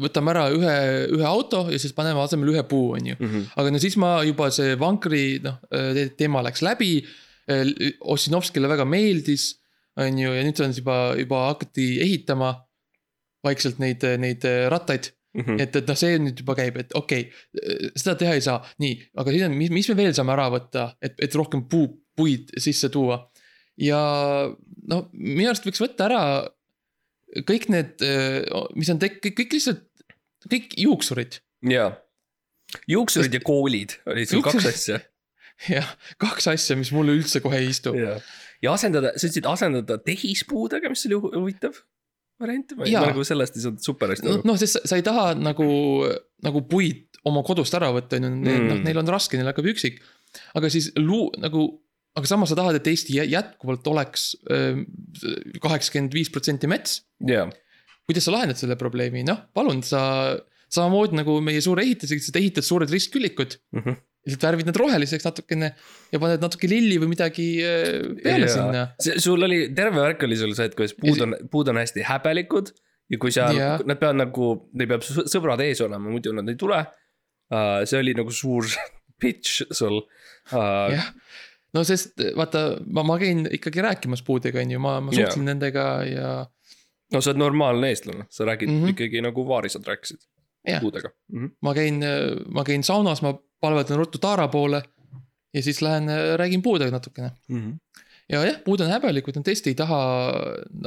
[0.06, 0.78] võtame ära ühe,
[1.16, 3.16] ühe auto ja siis paneme asemele ühe puu, on ju.
[3.20, 3.46] Mhm.
[3.56, 5.60] aga no siis ma juba see vankri noh,
[6.18, 6.98] teema läks läbi.
[8.02, 9.52] Ossinovskile väga meeldis,
[10.02, 12.56] on ju, ja nüüd on juba, juba hakati ehitama
[13.46, 15.12] vaikselt neid, neid rattaid.
[15.36, 15.58] Mhm.
[15.60, 18.94] et, et noh, see nüüd juba käib, et okei okay,, seda teha ei saa, nii,
[19.20, 22.54] aga siis on, mis, mis me veel saame ära võtta, et, et rohkem puu, puid
[22.64, 23.18] sisse tuua.
[23.76, 24.00] ja
[24.88, 26.22] no minu arust võiks võtta ära
[27.50, 28.00] kõik need,
[28.80, 29.84] mis on tek-, kõik, lihtsalt,
[30.52, 31.42] kõik juuksurid.
[31.68, 31.90] jaa.
[32.92, 35.00] juuksurid ja koolid olid sul kaks Juuksurid- asja.
[35.76, 37.92] jah, kaks asja, mis mulle üldse kohe ei istu.
[37.96, 41.84] ja asendada, sa ütlesid asendada tehispuudega, mis oli hu- huvitav
[42.40, 43.02] variant, ma ei- Jaa.
[43.06, 44.46] ma nagu sellest ei saanud super hästi noh aru.
[44.50, 45.68] no,, sest sa, ei taha nagu,
[46.44, 48.68] nagu puid oma kodust ära võtta, on ju, Mm.
[48.70, 50.02] noh, neil on raske, neil hakkab üksik.
[50.56, 51.82] aga siis luu-, nagu,
[52.16, 54.36] aga samas sa tahad, et Eesti jä- jätkuvalt oleks
[55.64, 57.02] kaheksakümmend viis protsenti mets.
[57.26, 57.48] jaa,
[58.08, 60.36] kuidas sa lahendad selle probleemi, noh, palun, sa
[60.76, 63.58] samamoodi nagu meie suure ehitusega, sa ehitad suured ristküllikud.
[63.80, 63.96] Mhm.
[64.26, 65.72] Lihtsalt värvid need roheliseks natukene
[66.12, 67.92] ja paned natuke lilli või midagi äh,
[68.24, 68.56] peale Jaa.
[68.56, 69.20] sinna.
[69.22, 72.74] sul oli, terve värk oli sul see, et kuidas puud on, puud on hästi häbelikud.
[73.14, 76.58] ja kui Jaa., nad peavad nagu, neil peab sõ- sõbrad ees olema, muidu nad ei
[76.60, 77.84] tule uh,.
[77.86, 78.66] see oli nagu suur
[79.22, 80.90] pitch sul uh,.
[80.94, 81.14] jah,
[81.78, 85.88] no sest vaata, ma, ma käin ikkagi rääkimas puudega, on ju, ma, ma suhtlen nendega
[86.10, 86.36] ja
[87.14, 88.82] no sa oled normaalne eestlane, sa räägid mm.
[88.82, 88.96] -hmm.
[88.96, 90.26] ikkagi nagu vaarisad rääkisid
[90.66, 90.82] Jah.
[90.82, 91.44] puudega mm.
[91.44, 91.52] -hmm.
[91.62, 92.02] ma käin,
[92.50, 93.36] ma käin saunas, ma
[93.66, 94.84] palvetan ruttu Taara poole.
[95.56, 97.32] ja siis lähen äh, räägin puudega natukene.
[97.50, 98.04] Mm -hmm.
[98.30, 100.00] ja jah, puud on häbelikud, nad tõesti ei taha,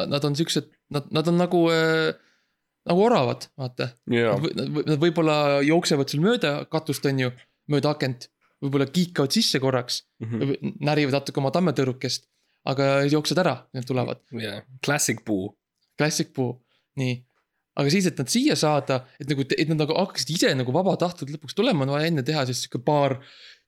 [0.06, 2.14] nad on siuksed, nad, nad on nagu äh,,
[2.88, 3.88] nagu oravad, vaata.
[4.10, 7.30] jaa, Nad, nad, või- nad võib-olla jooksevad sul mööda katust, on ju,
[7.68, 8.28] mööda akent.
[8.62, 10.72] võib-olla kiikavad sisse korraks, Mhm.
[10.80, 12.24] närivad natuke oma tammetõrukest,
[12.66, 14.18] aga jooksevad ära, nad tulevad.
[14.32, 15.54] jaa, classic puu.
[15.98, 16.60] Classic puu,
[16.96, 17.24] nii.
[17.78, 21.36] Aga siis, et nad siia saada, et nagu, et nad nagu hakkaksid ise nagu vabatahtlikult
[21.36, 23.18] lõpuks tulema, on vaja enne teha siis sihuke paar.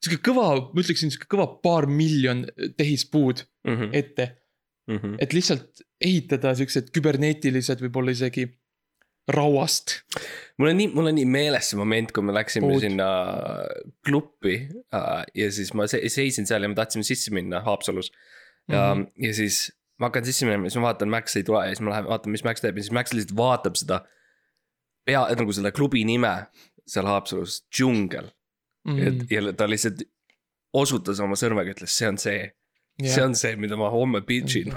[0.02, 2.46] sihuke kõva, ma ütleksin sihuke kõva paar miljon
[2.76, 3.90] tehispuud Mhm.
[3.92, 4.24] ette,
[5.20, 8.48] et lihtsalt ehitada siuksed küberneetilised, võib-olla isegi
[9.30, 10.00] rauast.
[10.58, 12.80] mul on nii, mul on nii meeles see moment, kui me läksime Puud.
[12.80, 13.08] sinna
[14.06, 14.56] kluppi
[14.94, 18.10] äh, ja siis ma se- seisin seal ja me tahtsime sisse minna Haapsalus.
[18.68, 19.02] ja mm.
[19.04, 19.26] -hmm.
[19.26, 21.84] ja siis ma hakkan sisse minema ja siis ma vaatan, Max ei tule ja siis
[21.84, 24.00] ma lähen vaatan, mis Max teeb ja siis Max lihtsalt vaatab seda.
[25.04, 26.32] pea, nagu selle klubi nime
[26.88, 28.30] seal Haapsalus, džungel
[28.88, 30.02] mm., et ja ta lihtsalt
[30.76, 32.42] osutas oma sõrmega, ütles, see on see,
[33.14, 34.74] see on see, mida ma homme pitch in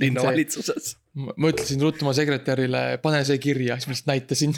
[0.00, 4.56] linnavalitsuses, ma ütlesin ruttu oma sekretärile, pane see kirja, siis ma lihtsalt näitasin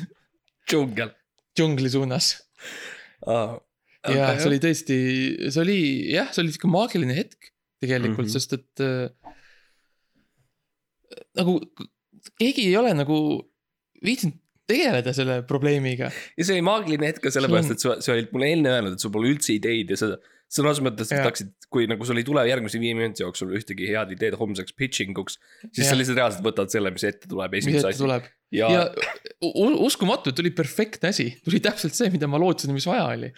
[0.70, 1.14] džungel
[1.58, 2.34] džungli suunas.
[3.26, 3.58] ah,.
[4.08, 4.98] ja see oli tõesti,
[5.48, 5.80] see oli
[6.14, 8.28] jah, see oli sihuke maagiline hetk tegelikult mm, Mhm.
[8.28, 8.32] -hmm.
[8.32, 9.21] sest et äh,
[11.38, 11.58] nagu
[12.38, 13.18] keegi ei ole nagu
[14.04, 14.38] viitsinud
[14.72, 16.10] tegeleda selle probleemiga.
[16.36, 19.02] ja see oli maagiline hetk ka sellepärast, et sa, sa olid mulle enne öelnud, et
[19.04, 20.14] sul pole üldse ideid ja sa
[20.52, 24.36] sõnas mõttes tahaksid, kui nagu sul ei tule järgmise viie minuti jooksul ühtegi head ideed
[24.38, 25.38] homseks pitching uks.
[25.70, 25.98] siis sa Jah.
[26.00, 28.02] lihtsalt reaalselt võtad selle, mis ette tuleb esimese ette asja.
[28.04, 29.10] tuleb ja, ja, ja...
[29.48, 33.32] ja uskumatu, tuli perfektne asi, tuli täpselt see, mida ma lootsin ja mis vaja oli.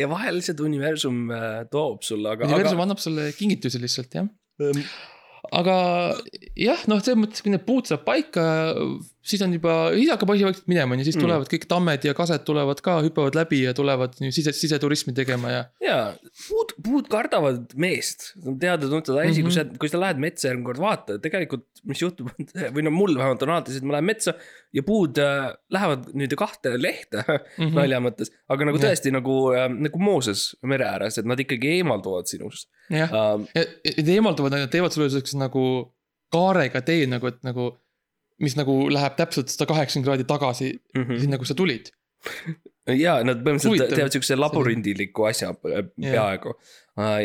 [0.00, 4.28] ja vahel lihtsalt universum äh, toob sulle, aga, universum aga annab sulle kingitusi lihtsalt jah.
[4.62, 4.82] ähm,
[5.50, 5.76] aga
[6.54, 8.44] jah, noh, selles mõttes, kui need puud saab paika,
[9.22, 11.22] siis on juba, siis hakkab asi vaikselt minema, on ju, siis Mm.
[11.26, 15.60] tulevad kõik tammed ja kased tulevad ka, hüppavad läbi ja tulevad sise, siseturismi tegema ja.
[15.80, 15.98] ja
[16.48, 19.42] puud, puud kardavad meest, teada-tuntud asi mm, -hmm.
[19.42, 19.54] kui Mhm.
[19.74, 22.28] sa, kui sa lähed metsa järgmine kord vaata, tegelikult mis juhtub
[22.74, 24.34] või no mul vähemalt on alati see, et ma lähen metsa
[24.72, 27.22] ja puud äh, lähevad nüüd kahte lehte
[27.58, 27.74] Mhm.
[27.78, 32.26] nalja mõttes, aga nagu tõesti nagu äh,, nagu Mooses mere ääres, et nad ikkagi eemalduvad
[32.26, 35.92] sinust jah, ja, ja nad eemalduvad, nad teevad sulle siukse nagu
[36.32, 37.70] kaarega tee nagu, et nagu.
[38.42, 41.20] Mis nagu läheb täpselt sada kaheksakümmend kraadi tagasi Mm -hmm.
[41.24, 41.92] sinna, kus sa tulid.
[42.86, 46.54] ja nad põhimõtteliselt teevad siukse labürindiliku asja äh, peaaegu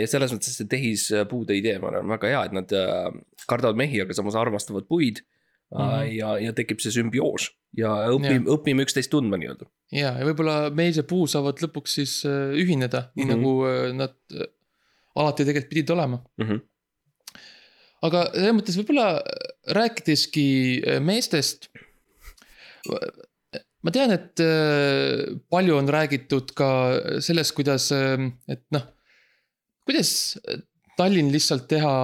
[0.01, 3.09] ja selles mõttes see tehispuude idee, ma arvan, on väga hea, et nad uh,
[3.49, 5.77] kardavad mehi, aga samas armastavad puid mm.
[5.77, 6.11] -hmm.
[6.17, 9.67] ja, ja tekib see sümbioos ja õpime, õpime üksteist tundma nii-öelda.
[9.91, 13.33] ja, ja võib-olla mees ja puu saavad lõpuks siis äh, ühineda, nii Mhm.
[13.35, 14.47] nagu äh, nad äh,
[15.15, 16.21] alati tegelikult pidid olema.
[16.37, 16.59] Mm -hmm.
[18.07, 20.47] aga selles mõttes võib-olla äh, rääkideski
[20.81, 21.69] äh, meestest.
[23.83, 26.69] ma tean, et äh, palju on räägitud ka
[27.23, 28.85] sellest, kuidas, et noh,
[29.87, 30.11] kuidas
[30.97, 31.97] Tallinn lihtsalt teha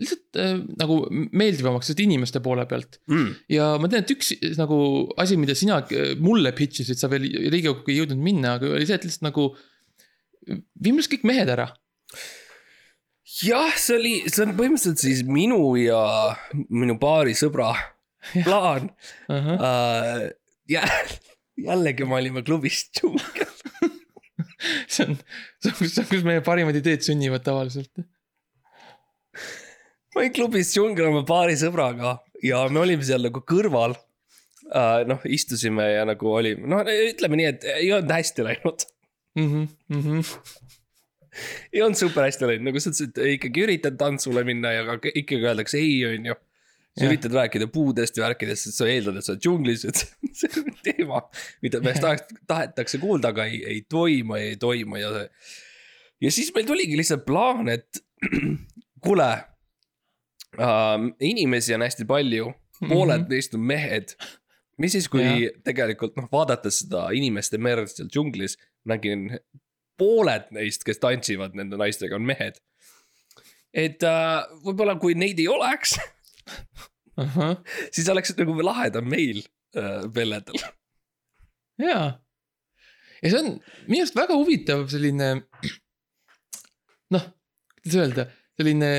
[0.00, 2.98] lihtsalt äh, nagu meeldivamaks lihtsalt inimeste poole pealt.
[3.10, 3.30] Mm.
[3.52, 4.78] ja ma tean, et üks nagu
[5.20, 8.88] asi, mida sina äh, mulle pitch isid, sa veel Riigikokku ei jõudnud minna, aga oli
[8.88, 9.48] see, et lihtsalt nagu
[10.44, 11.70] viime lihtsalt kõik mehed ära.
[13.42, 15.98] jah, see oli, see on põhimõtteliselt siis minu ja
[16.68, 17.72] minu paari sõbra
[18.44, 18.88] plaan
[19.32, 20.24] ahah, uh,.
[20.70, 20.84] ja
[21.60, 23.50] jällegi me olime klubis džungel.
[24.88, 25.18] see on,
[25.60, 27.92] see on, kus meie parimad ideed sünnivad tavaliselt.
[30.14, 35.02] ma olin klubis džungel oma paari sõbraga ja me olime seal nagu kõrval uh,.
[35.10, 38.90] noh, istusime ja nagu olime, noh, ütleme nii, et ei olnud hästi läinud.
[39.34, 39.64] Mhm,
[41.72, 45.42] ei olnud super hästi läinud, nagu suhtes, et ikkagi üritad tantsule minna ja aga ikkagi
[45.42, 46.36] öeldakse ei, on ju.
[46.94, 50.02] sa üritad rääkida puudest ja värkidest, sest sa eeldad, et sa oled džunglis, et
[50.40, 51.22] see on teema,
[51.64, 55.10] mida me tahaks, tahetakse kuulda, aga ei, ei toimu, ei toimu ja
[56.22, 58.00] ja siis meil tuligi lihtsalt plaan, et
[59.04, 59.30] kuule
[60.60, 62.52] äh,, inimesi on hästi palju,
[62.88, 64.14] pooled neist on mehed.
[64.78, 65.50] mis siis, kui ja.
[65.66, 68.56] tegelikult noh, vaadates seda inimeste merd seal džunglis,
[68.90, 69.28] nägin
[70.00, 72.60] pooled neist, kes tantsivad nende naistega, on mehed.
[73.74, 75.96] et äh, võib-olla, kui neid ei oleks,
[77.20, 77.56] ahah,
[77.94, 79.42] siis oleks nagu lahedam meil
[79.78, 80.62] äh, pelledel.
[81.82, 82.06] jaa.
[83.22, 83.50] ja see on
[83.88, 85.30] minu arust väga huvitav selline,
[87.14, 87.28] noh,
[87.82, 88.28] kuidas öelda,
[88.58, 88.90] selline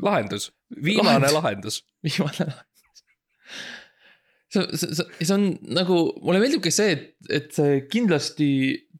[0.00, 0.50] lahendus,
[0.84, 1.82] viimane Lahendus.
[2.06, 3.04] viimane lahendus.
[4.50, 8.50] see, see, see on nagu, mulle meeldib ka see, et, et see kindlasti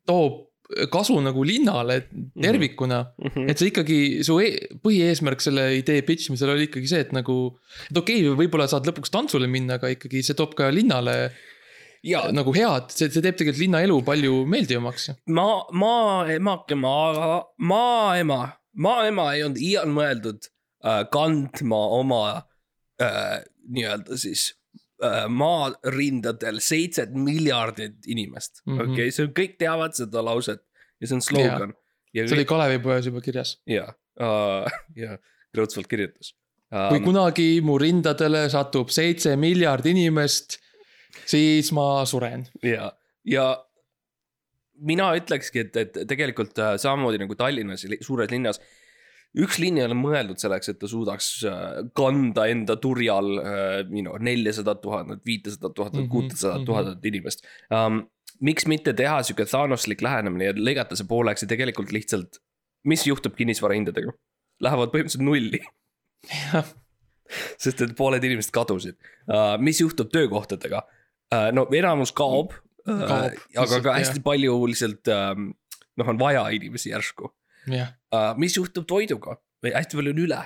[0.08, 0.49] toob
[0.92, 2.00] kasu nagu linnale
[2.40, 3.26] tervikuna mm.
[3.26, 3.32] Mhm.
[3.34, 3.50] -hmm.
[3.50, 4.50] et see ikkagi, su e
[4.84, 7.38] põhieesmärk selle idee pitch imisel oli ikkagi see, et nagu,
[7.90, 11.32] et okei okay,, võib-olla saad lõpuks tantsule minna, aga ikkagi see toob ka linnale
[12.06, 15.10] ja nagu head, see, see teeb tegelikult linna elu palju meeldivamaks.
[15.36, 18.40] ma, maaemake, maa, maaema,
[18.76, 20.48] maaema ei olnud iial mõeldud
[20.84, 22.22] äh, kandma oma
[23.02, 24.50] äh, nii-öelda siis
[25.32, 28.72] maarindadel seitset miljardit inimest mm.
[28.74, 30.60] -hmm., okei okay?, see on, kõik teavad seda lauset
[31.00, 31.72] ja see on slogan.
[32.12, 33.56] see oli Kalevipojas juba kirjas.
[33.78, 33.88] ja
[34.20, 35.16] uh,, ja
[35.54, 36.34] Kreutzwald kirjutas
[36.70, 37.06] kui um,.
[37.08, 40.60] kunagi mu rindadele satub seitse miljard inimest,
[41.26, 42.46] siis ma suren.
[42.62, 42.92] ja,
[43.26, 43.46] ja
[44.86, 48.62] mina ütlekski, et, et tegelikult äh, samamoodi nagu Tallinnas, suures linnas.
[49.38, 51.66] Üks linn ei ole mõeldud selleks, et ta suudaks äh,
[51.96, 53.28] kanda enda turjal,
[53.90, 56.66] you know, neljasadat tuhandet, viitesadat tuhandet, Mhm, kuutesadat mhm.
[56.66, 58.02] tuhandet inimest um,.
[58.40, 62.40] miks mitte teha sihuke Thanoslik lähenemine ja lõigata see pooleks ja tegelikult lihtsalt,
[62.88, 64.14] mis juhtub kinnisvarahindadega?
[64.64, 65.60] Lähevad põhimõtteliselt nulli,
[67.62, 68.96] sest et pooled inimesed kadusid
[69.28, 69.54] uh,.
[69.62, 71.50] mis juhtub töökohtadega uh,?
[71.54, 75.52] no enamus kaob, uh, Kaob, aga lihtsalt, ka hästi palju lihtsalt um,
[76.00, 77.30] noh, on vaja inimesi järsku
[77.66, 78.32] jah, uh,.
[78.38, 80.40] mis juhtub toiduga või hästi palju on üle?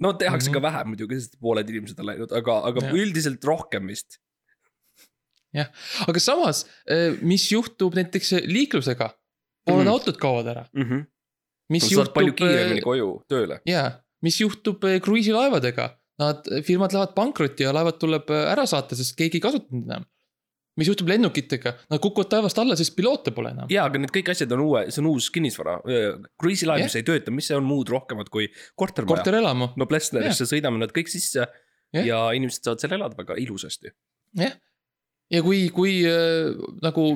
[0.00, 0.58] no tehakse mm Mhm.
[0.58, 0.62] -hmm.
[0.62, 2.92] ka vähem muidugi, sest pooled inimesed on läinud, aga, aga Jah.
[2.94, 3.02] ja.
[3.02, 4.18] üldiselt rohkem vist.
[6.08, 6.64] aga samas,
[7.22, 9.10] mis juhtub näiteks liiklusega?
[9.66, 9.88] pooled mm Mhm.
[9.88, 9.92] -hmm.
[9.92, 10.64] autod kaovad ära.
[10.74, 11.06] Mm -hmm.
[11.70, 13.60] mis sa saad palju juhtub, kiiremini koju tööle.
[13.66, 13.90] jaa,
[14.22, 15.96] mis juhtub eh, kruiisilaevadega?
[16.20, 19.84] Nad, firmad lähevad pankrotti ja laevad tuleb eh, ära saata, sest keegi ei kasuta neid
[19.88, 20.04] enam.
[20.80, 21.74] Mis juhtub lennukitega?
[21.92, 23.70] Nad kukuvad taevast alla, sest piloote pole enam.
[23.72, 25.78] ja, aga need kõik asjad on uue, see on uus kinnisvara.
[26.40, 29.20] kruiisilaev, mis ei tööta, mis see on muud rohkemat kui kortermaja.
[29.20, 31.46] korterelamu, no Plessnerisse sõidame nad kõik sisse
[31.90, 32.06] Jah.
[32.06, 33.90] ja inimesed saavad seal elada väga ilusasti.
[34.38, 34.52] jah.
[35.30, 37.06] ja kui, kui äh, nagu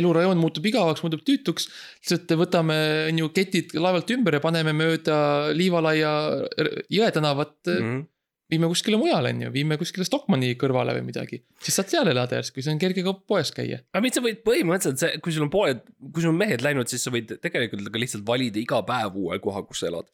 [0.00, 1.68] elurajoon muutub igavaks, muutub tüütuks,
[2.02, 2.76] lihtsalt võtame,
[3.08, 5.18] on ju, ketid laevalt ümber ja paneme mööda
[5.56, 6.12] Liivalaia
[6.60, 7.80] r- jõe tänavat mm.
[7.80, 8.06] -hmm.
[8.50, 11.42] Viime kuskile mujale, on ju, viime kuskile Stockmanni kõrvale või midagi.
[11.64, 13.82] siis saad seal elada järsku, siis on kerge ka poes käia.
[13.92, 15.82] aga mitte sa võid põhimõtteliselt see, kui sul on pooled,
[16.12, 19.38] kui sul on mehed läinud, siis sa võid tegelikult ka lihtsalt valida iga päev uue
[19.44, 20.08] koha, kus sa elad.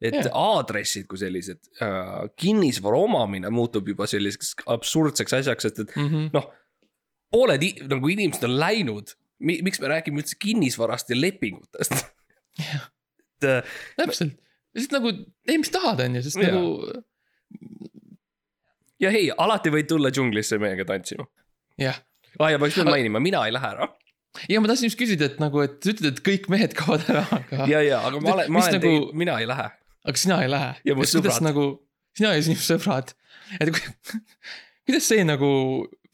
[0.00, 0.30] et Jah.
[0.32, 6.30] aadressid kui sellised äh,, kinnisvara omamine muutub juba selliseks absurdseks asjaks, sest et Mm -hmm.
[6.32, 6.46] noh,
[7.30, 9.62] pooled nagu inimesed on läinud Mi,.
[9.62, 11.92] miks me räägime üldse kinnisvarast ja lepingutest?
[12.60, 13.62] et äh,
[13.96, 14.36] täpselt,
[14.76, 15.12] lihtsalt nagu
[15.46, 16.50] tee, mis tahad, on ju, sest Jaa.
[16.52, 17.02] nagu
[19.00, 21.26] ja hei, alati võid tulla džunglisse meiega tantsima.
[21.80, 22.00] jah.
[22.38, 23.88] aa ja ma just pean mainima, mina ei lähe ära.
[24.48, 27.24] ja ma tahtsin just küsida, et nagu, et sa ütled, et kõik mehed kaovad ära,
[27.38, 29.68] aga, ja, ja, aga ma olen, ma olen nagu- nagu..., mina ei lähe.
[30.04, 30.74] aga sina ei lähe.
[30.88, 31.40] Ja mu sõbrad.
[31.44, 31.64] nagu,
[32.16, 33.14] sina ja sinu sõbrad,
[33.60, 34.20] et kui,
[34.90, 35.50] kuidas see nagu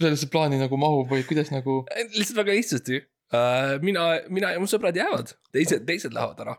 [0.00, 1.82] sellesse plaani nagu mahub või kuidas nagu,
[2.14, 3.76] lihtsalt väga lihtsasti uh,.
[3.82, 6.56] mina, mina ja mu sõbrad jäävad, teised, teised lähevad ära.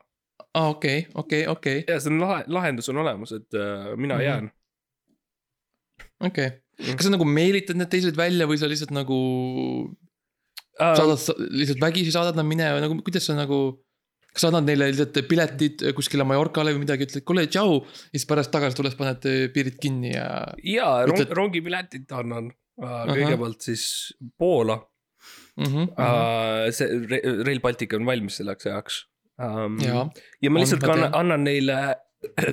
[0.57, 4.25] aa okei, okei, okei, ja see on lahe, lahendus on olemas, et uh, mina Mhm.
[4.27, 4.51] jään.
[6.23, 6.49] okei.
[6.93, 9.17] kas sa nagu meelitad need teised välja või sa lihtsalt nagu
[10.77, 13.79] Uh, saadad, lihtsalt vägisi saadad nad minema, nagu kuidas sa nagu.
[14.29, 17.79] kas sa annad neile lihtsalt piletid kuskile Mallorcale või midagi, ütled kuule tšau.
[17.81, 19.25] ja siis pärast tagasi tulles paned
[19.55, 20.27] piirid kinni ja.
[20.61, 24.77] ja rong, Ütled- rongipiletit annan uh, kõigepealt siis Poola
[25.57, 25.65] mm.
[25.65, 26.69] -hmm, uh,.
[26.69, 29.01] see Re- Rail Baltic on valmis selleks ajaks
[29.41, 29.81] um,.
[29.81, 30.05] Jaa.
[30.45, 31.17] ja ma lihtsalt ma tean.
[31.23, 31.79] annan neile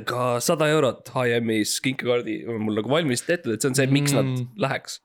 [0.07, 4.12] ka sada eurot HM-is kinkekaardi on mul nagu valmis tehtud, et see on see, miks
[4.16, 4.48] nad Mm.
[4.61, 5.00] läheks.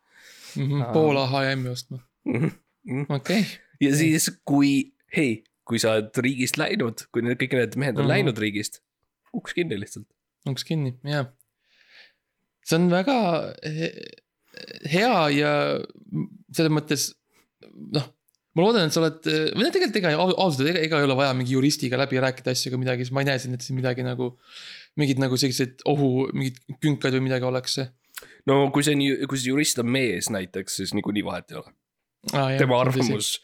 [0.55, 0.65] mm.
[0.67, 0.93] -hmm.
[0.93, 2.59] Poola HM-i ostma, okei
[3.15, 3.43] okay..
[3.81, 8.03] ja siis, kui, hei, kui sa oled riigist läinud, kui need kõik need mehed on
[8.03, 8.05] mm Mhm.
[8.05, 8.13] -hmm.
[8.15, 8.81] läinud riigist,
[9.33, 10.07] uks kinni lihtsalt.
[10.49, 11.25] uks kinni, jaa.
[12.65, 13.15] see on väga
[13.65, 13.93] he-
[14.91, 15.51] hea ja
[16.53, 17.13] selles mõttes
[17.95, 18.07] noh,
[18.57, 19.21] ma loodan, et sa oled,
[19.53, 22.21] või no tegelikult ega au- ausalt öelda, ega, ega ei ole vaja mingi juristiga läbi
[22.21, 24.33] rääkida asju ega midagi, sest ma ei näe siin, et siin midagi nagu.
[24.99, 27.77] mingid nagu sellised ohu, mingid künkad või midagi oleks
[28.49, 31.73] no kui see on, kui see jurist on mees näiteks, siis niikuinii vahet ei ole.
[32.33, 32.53] ah,.
[32.59, 33.37] tema arvamus.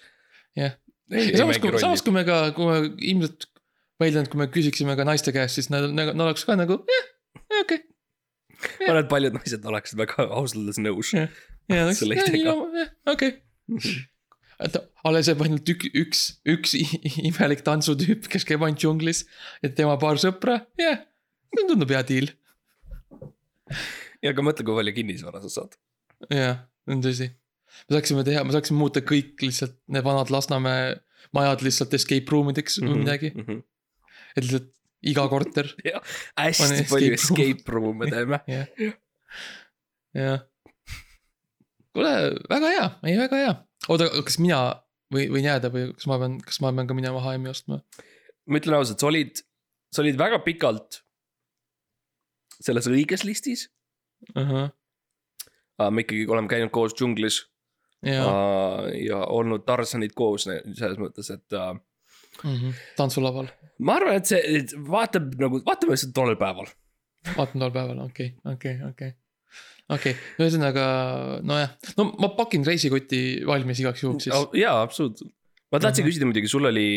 [0.58, 0.78] Jah.
[1.12, 2.80] ja samas, kui, samas kui me ka, kui me
[3.12, 3.50] ilmselt
[4.02, 7.06] väidan, et kui me küsiksime ka naiste käest, siis nad, nad oleks ka nagu jah,
[7.62, 7.84] okei okay..
[8.82, 11.13] ma arvan, et paljud naised oleksid väga ausalt öeldes nõus.
[13.15, 13.39] Okei.
[14.63, 16.76] et alles jääb ainult ük, üks, üks
[17.30, 19.26] imelik tantsutüüp, kes käib ainult džunglis
[19.63, 21.02] ja tema paar sõpra, jah,
[21.56, 22.32] see tundub hea deal.
[24.24, 25.76] ja aga mõtle, kui palju kinnisvara sa saad.
[26.30, 27.32] jah, see on tõsi.
[27.88, 30.96] me saaksime teha, me saaksime muuta kõik lihtsalt need vanad Lasnamäe
[31.36, 34.72] majad lihtsalt escape room ideks või midagi, et lihtsalt
[35.06, 35.70] iga korter,
[36.39, 37.54] hästi Pane palju escape room.
[37.54, 38.41] escape room'e teeme.
[38.56, 38.98] jah.
[40.15, 40.44] jah.
[41.96, 42.13] kuule,
[42.52, 43.56] väga hea, ei väga hea.
[43.89, 44.60] oota, kas mina
[45.13, 47.82] või, võin jääda või kas ma pean, kas ma pean ka minema HM-i ostma?
[48.45, 49.41] ma ütlen ausalt, sa olid,
[49.93, 51.02] sa olid väga pikalt
[52.56, 53.67] selles õiges listis.
[54.36, 54.71] ahah,
[55.89, 57.41] me ikkagi oleme käinud koos džunglis
[58.06, 61.76] jaa, uh, ja olnud Tarzanid koos selles mõttes, et uh,
[62.98, 63.50] tantsulaval,
[63.86, 66.69] ma arvan, et see vaatab nagu, vaatame seda tollel päeval.
[67.36, 69.15] vaatan tol päeval, okei, okei, okei.
[69.89, 70.86] okei, ühesõnaga
[71.45, 74.48] nojah, no ma pakin reisikoti valmis igaks juhuks siis.
[74.58, 75.32] jaa, absoluutselt.
[75.71, 76.10] ma tahtsin Mhm.
[76.12, 76.88] küsida muidugi, sul oli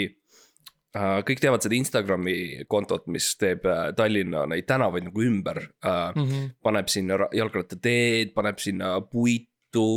[0.97, 6.13] uh,, kõik teavad seda Instagrami kontot, mis teeb uh, Tallinna neid tänavaid nagu ümber uh,.
[6.17, 9.89] Mhm, paneb sinna ra- jalgrattateed, paneb sinna puitu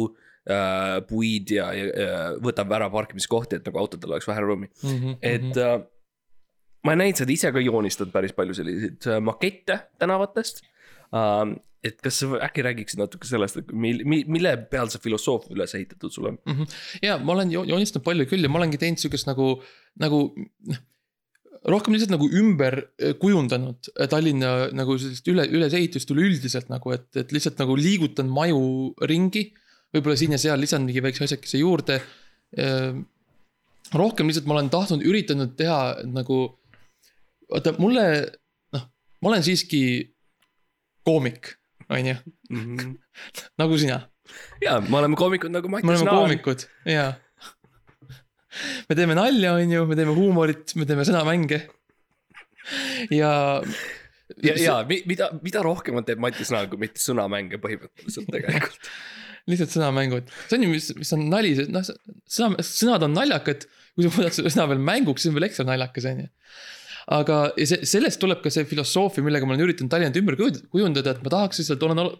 [0.50, 5.18] äh,, puid ja, ja, ja võtab ära parkimiskohti, et nagu autodel oleks vähe ruumi, mhm,
[5.22, 5.80] et äh,.
[6.84, 10.64] ma näinud, sa oled ise ka joonistanud päris palju selliseid äh, makette tänavatest
[11.14, 11.56] äh,.
[11.86, 16.14] Et kas sa äkki räägiksid natuke sellest, et mil-, mille peal see filosoofia üles ehitatud
[16.14, 16.40] sul on?
[17.02, 19.56] ja ma olen jo- joonistanud palju küll ja ma olengi teinud siukest nagu,
[20.02, 20.20] nagu
[20.70, 20.82] noh.
[21.74, 27.10] rohkem lihtsalt nagu ümber eh, kujundanud eh, Tallinna nagu sellist üle, ülesehitust üleüldiselt nagu, et,
[27.18, 28.62] et lihtsalt nagu liigutan maju
[29.10, 29.50] ringi.
[29.92, 31.98] võib-olla siin ja seal lisan mingi väikse asjakese juurde.
[33.92, 36.38] rohkem lihtsalt ma olen tahtnud, üritanud teha nagu,
[37.52, 38.06] vaata mulle,
[38.76, 38.86] noh,
[39.24, 39.82] ma olen siiski
[41.04, 41.56] koomik,
[41.92, 42.16] on ju,
[43.62, 44.02] nagu sina
[44.64, 47.14] ja, me oleme koomikud nagu me Mattias oleme koomikud, jaa.
[48.90, 51.64] me teeme nalja, on ju, me teeme huumorit, me teeme sõnamänge.
[53.12, 53.32] ja.
[54.44, 58.92] ja, ja mi- mida, mida rohkemat teeb Mattias Naan, kui mitte sõnamänge põhimõtteliselt tegelikult.
[59.50, 61.88] lihtsalt sõnamängud, see on ju, mis, mis on nali, noh,
[62.30, 63.66] sõna, sõnad on naljakad.
[63.96, 66.30] kui sa muudad sõna veel mänguks, siis on veel ekstra naljakas, on ju.
[67.08, 71.16] Aga see, sellest tuleb ka see filosoofia, millega ma olen üritanud Tallinnat ümber kuju- kujundada,
[71.16, 72.12] et ma tahaks lihtsalt, olen,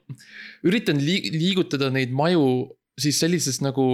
[0.68, 3.88] üritan liig-, liigutada neid maju siis sellises nagu,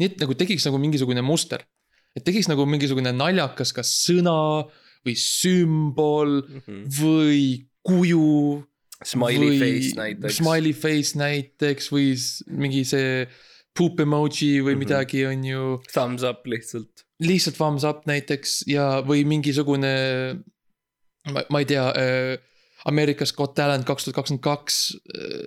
[0.00, 1.64] nii et nagu tekiks nagu mingisugune muster.
[2.16, 4.64] et tekiks nagu mingisugune naljakas, kas sõna
[5.04, 6.38] või sümbol
[6.96, 8.64] või kuju
[9.04, 10.38] Smiley või face näiteks.
[10.38, 12.14] Smiley face näiteks või
[12.56, 13.26] mingi see
[13.76, 14.68] poop emoji või mm.
[14.72, 14.80] -hmm.
[14.80, 15.64] midagi, on ju.
[15.92, 17.05] Thumbs up lihtsalt.
[17.20, 19.94] Lihtsalt thumbs up näiteks ja, või mingisugune.
[21.32, 22.36] ma, ei tea äh,,
[22.86, 24.76] America's Got Talent kaks tuhat kakskümmend kaks,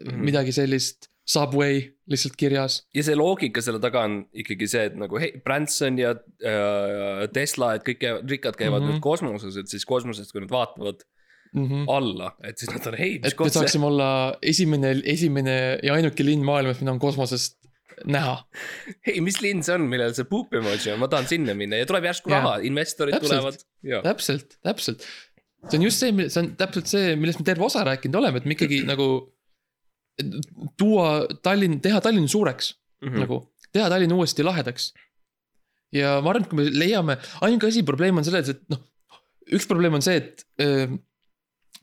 [0.10, 0.26] Mhm.
[0.28, 1.10] midagi sellist.
[1.30, 2.80] Subway lihtsalt kirjas.
[2.96, 7.76] ja see loogika selle taga on ikkagi see, et nagu hei, Branson ja äh, Tesla,
[7.78, 8.88] et kõik käivad, rikkad käivad mm.
[8.88, 8.98] -hmm.
[8.98, 11.06] nüüd kosmoses, et siis kosmosest, kui nad vaatavad
[11.54, 11.86] Mm -hmm.
[11.90, 16.44] alla, et siis nad on, hei, et me saaksime olla esimene, esimene ja ainuke linn
[16.46, 17.59] maailmas, mida on kosmosest
[18.08, 18.36] näha.
[19.08, 21.88] hei, mis linn see on, millel see poop emoji on, ma tahan sinna minna ja
[21.90, 23.66] tuleb järsku raha, investorid Täpselt.
[23.82, 25.08] tulevad täpselt, täpselt.
[25.68, 28.48] see on just see, see on täpselt see, millest me terve osa rääkinud oleme, et
[28.50, 29.10] me ikkagi nagu.
[30.80, 33.10] tuua Tallinn, teha Tallinn suureks mm.
[33.12, 33.20] Mhm.
[33.24, 34.94] nagu, teha Tallinn uuesti lahedaks.
[35.96, 38.82] ja ma arvan, et kui me leiame, ainuke asi, probleem on selles, et noh,
[39.56, 40.92] üks probleem on see, et äh,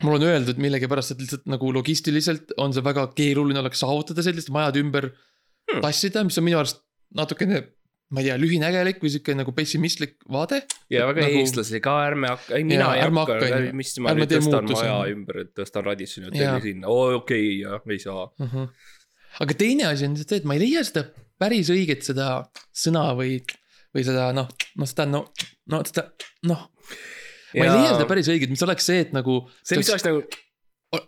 [0.04, 4.52] mul on öeldud millegipärast, et lihtsalt nagu logistiliselt on see väga keeruline oleks saavutada sellist
[4.54, 5.08] majade ümber
[5.66, 5.82] Hmm.
[5.82, 6.78] tassida, mis on minu arust
[7.16, 7.62] natukene,
[8.14, 10.60] ma ei tea, lühinägelik või sihuke nagu pessimistlik vaade.
[10.92, 14.22] ja väga nagu- eestlasi ka, ärme hakka, ei mina Jaa, ei hakka mis ma Ärme
[14.22, 16.54] nüüd tõstan muutusi, maja ümber, et tõstan radissoni Jaa.
[16.54, 18.28] hotelli sinna, oo okei okay,, jah, ei saa.
[18.30, 18.54] uh.
[18.54, 18.68] -huh.
[19.42, 21.08] aga teine asi on see, et ma ei leia seda
[21.40, 22.30] päris õiget seda
[22.70, 23.40] sõna või,
[23.94, 24.48] või seda noh,
[24.78, 25.26] noh seda no,
[25.72, 26.08] no seda
[26.46, 26.66] noh.
[27.56, 29.42] ma ei leia seda päris õiget, mis oleks see, et nagu.
[29.64, 30.22] see, mis oleks nagu,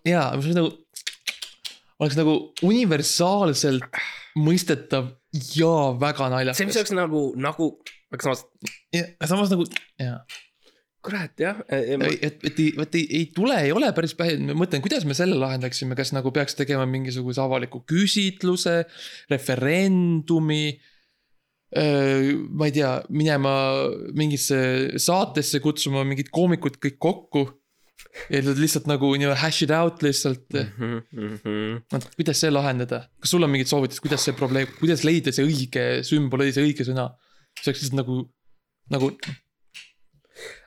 [0.09, 0.75] jaa, mis oleks nagu,
[2.03, 4.03] oleks nagu universaalselt
[4.39, 5.11] mõistetav
[5.55, 6.77] ja väga see, mis naljakas.
[6.81, 7.71] oleks nagu, nagu,
[8.15, 8.45] aga samas,
[9.29, 9.67] samas nagu,
[10.01, 10.21] jaa.
[11.05, 11.61] kurat jah.
[11.69, 15.17] et, et ei, vot ei, ei tule, ei ole päris pähe, ma mõtlen, kuidas me
[15.17, 18.83] selle lahendaksime, kas nagu peaks tegema mingisuguse avaliku küsitluse,
[19.31, 20.79] referendumi.
[21.69, 23.55] ma ei tea, minema
[24.17, 24.59] mingisse
[24.97, 27.49] saatesse kutsuma mingid koomikud kõik kokku.
[28.29, 33.33] Ja nad lihtsalt nagu nii-öelda hash it out lihtsalt mm., Mhm, kuidas see lahendada, kas
[33.35, 37.11] sul on mingid soovitused, kuidas see probleem, kuidas leida see õige sümbol, see õige sõna?
[37.59, 38.19] see oleks lihtsalt nagu,
[38.95, 39.13] nagu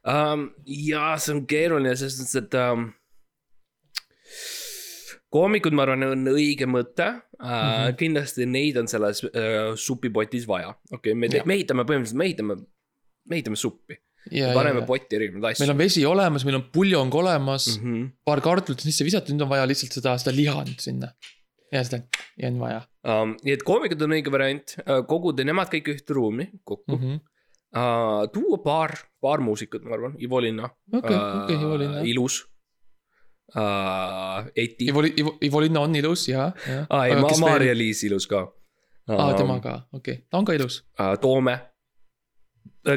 [0.07, 0.49] um,.
[0.65, 2.89] ja see on keeruline selles mõttes, et um,.
[5.31, 7.23] koomikud, ma arvan, on õige mõte uh,.
[7.41, 7.49] Mm.
[7.49, 7.97] -hmm.
[7.99, 12.61] kindlasti neid on selles uh, supipotis vaja, okei okay,, me, me ehitame põhimõtteliselt, me ehitame,
[13.27, 13.99] me ehitame suppi.
[14.29, 15.63] ja, paneme ja, potti erinevaid asju.
[15.63, 17.95] meil on vesi olemas, meil on puljong olemas mm, mm.
[17.95, 18.11] -hmm.
[18.27, 21.11] paar kartulit sisse visata, nüüd on vaja lihtsalt seda, seda liha nüüd sinna.
[21.71, 22.03] ja seda,
[22.37, 23.35] ja on vaja um,.
[23.41, 27.03] nii et koomikud on õige variant uh,, koguda nemad kõik ühte ruumi kokku mm.
[27.03, 27.11] mm.
[27.11, 27.27] -hmm.
[27.71, 28.91] Uh, tuua paar,
[29.23, 32.01] paar muusikut, ma arvan, Ivo Linna okei, okei, Ivo Linna.
[32.03, 32.41] ilus
[33.55, 34.43] uh,.
[34.55, 34.89] Eti.
[34.91, 36.85] Ivo, Ivo, Ivo Linna on ilus ja, ja.
[36.89, 38.41] aa ei, Maarja-Liis ilus ka
[39.07, 40.83] aa, tema ka, okei okay., ta on ka ilus.
[40.99, 41.15] uh,.
[41.21, 41.59] Toome.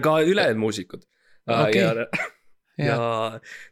[0.03, 1.07] ka ülejäänud muusikud
[1.45, 1.81] Okei.
[1.81, 1.93] ja,
[2.79, 2.99] ja, ja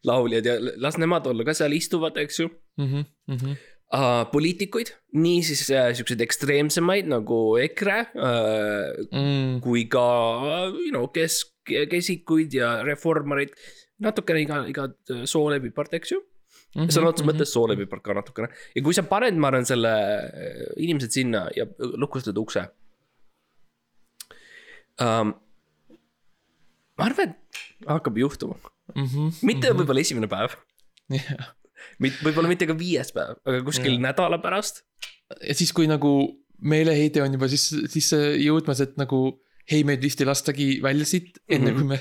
[0.05, 2.49] lauljad ja las nemad olla ka seal istuvad, eks ju
[2.81, 3.55] mhm, mhm,
[3.97, 4.25] uh,.
[4.33, 4.93] poliitikuid,
[5.25, 10.05] niisiis uh, siukseid ekstreemsemaid nagu EKRE uh, mm, kui ka
[10.69, 13.55] you know, kesk, kesikuid ja reformareid.
[14.03, 14.89] natukene iga, iga
[15.31, 16.21] soolepipart, eks ju.
[16.77, 20.67] mhm, sõna otseses mõttes soolepipart ka natukene ja kui sa paned, ma arvan, selle äh,
[20.77, 22.69] inimesed sinna ja lukustad ukse
[25.01, 25.33] um,.
[26.99, 28.57] Ma arvan, et hakkab juhtuma,
[28.95, 30.55] mhm, mitte võib-olla esimene päev,
[31.13, 31.53] jah,
[32.01, 34.03] võib-olla mitte ka viies päev, aga kuskil Jah.
[34.11, 34.83] nädala pärast.
[35.41, 36.13] ja siis, kui nagu
[36.63, 39.23] meeleheide on juba sisse, sisse jõudmas, et nagu
[39.71, 41.79] ei, meid vist ei lastagi välja siit, enne Mhm.
[41.79, 41.99] kui me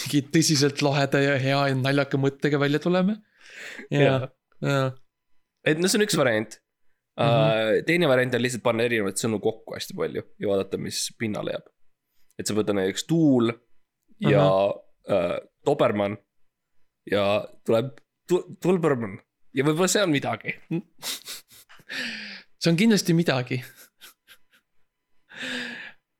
[0.00, 3.18] mingi tõsiselt laheda ja hea ja naljaka mõttega välja tuleme.
[3.90, 4.28] ja
[4.62, 4.92] ja,
[5.66, 6.54] et no see on üks variant
[7.18, 7.24] uh,.
[7.24, 7.84] Mhm.
[7.88, 11.66] teine variant on lihtsalt panna erinevaid sõnu kokku hästi palju ja vaadata, mis pinnale jääb.
[12.38, 13.50] et sa võtad näiteks tuul
[14.20, 16.18] ja uh, Dobermann
[17.10, 17.24] ja
[17.66, 17.92] tuleb
[18.28, 19.18] tu- Tulbermann
[19.56, 20.54] ja võib-olla see on midagi.
[22.60, 23.60] see on kindlasti midagi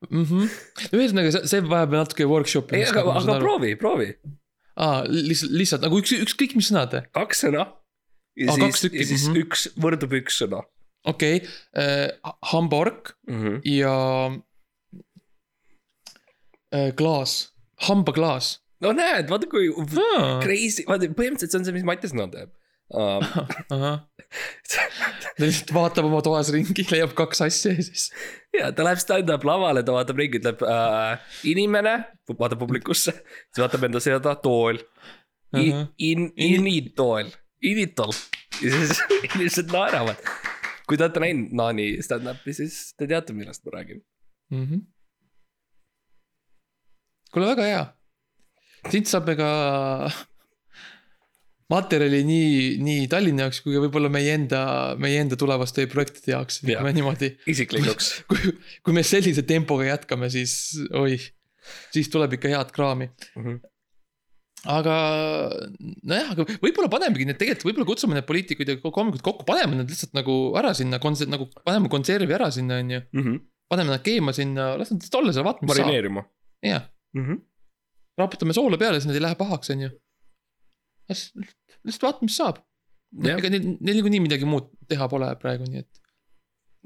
[0.09, 0.25] mm.
[0.25, 0.49] -hmm.
[0.97, 3.37] ühesõnaga, see, vajab natuke workshop'i ei, aga, aga.
[3.43, 4.09] proovi, proovi,
[4.75, 7.69] aa, lihtsalt, lihtsalt nagu üks, ükskõik mis sõnad, kaks sõna.
[8.35, 9.43] ja Aa, siis ja siis mhm.
[9.45, 10.63] üks võrdub üks sõna
[11.07, 11.49] okei okay.
[11.77, 12.09] äh,,
[12.51, 13.41] hambaork mm.
[13.41, 13.61] -hmm.
[13.63, 13.95] ja
[16.75, 17.53] äh, klaas,
[17.87, 20.39] hambaklaas no näed, vaata kui ah,.
[20.43, 22.57] crazy, vaata põhimõtteliselt see on see, mis Mattias Nõnd teeb
[23.71, 23.99] ahah,
[24.71, 28.09] ta lihtsalt vaatab oma toas ringi, leiab kaks asja ja siis
[28.55, 31.95] ja ta läheb stand-up lavale, ta vaatab ringi, ütleb äh, inimene,
[32.31, 34.81] vaatab publikusse, siis vaatab enda selja tool.
[35.51, 35.87] Ahah.
[35.99, 37.27] In, initool,
[37.67, 38.13] initol
[38.61, 40.19] ja siis inimesed naeravad.
[40.87, 44.01] kui te olete näinud Naani stand-up'i, siis te teate, millest ma räägin.
[44.51, 44.65] mm.
[44.65, 44.81] -hmm.
[47.31, 47.85] kuule, väga hea.
[48.91, 49.49] siit saab ka
[51.71, 52.53] materjali nii,
[52.83, 54.61] nii Tallinna jaoks kui ka võib-olla meie enda,
[55.01, 56.75] meie enda tulevaste projektide jaoks, Jaa.
[56.75, 57.33] ütleme niimoodi.
[57.51, 58.13] isiklikuks.
[58.31, 58.55] kui,
[58.85, 60.55] kui me sellise tempoga jätkame, siis
[60.97, 61.29] oih,
[61.93, 63.11] siis tuleb ikka head kraami.
[63.39, 63.61] Mhm.
[64.71, 64.95] aga
[66.05, 69.89] nojah, aga võib-olla panemegi need tegelikult, võib-olla kutsume need poliitikud ja koomikud kokku, paneme nad
[69.89, 70.99] lihtsalt nagu ära sinna,
[71.31, 72.99] nagu paneme konservi ära sinna, on ju.
[73.71, 76.91] paneme nad keema sinna, las nad olla seal, vaatame, mis saab.
[77.13, 77.37] marineerima.
[77.37, 79.89] jah, raputame soola peale, siis nad ei lähe pahaks, on ju.
[81.11, 82.61] lihtsalt vaatame, mis saab.
[83.27, 85.97] Ega neil, neil niikuinii midagi muud teha pole praegu, nii et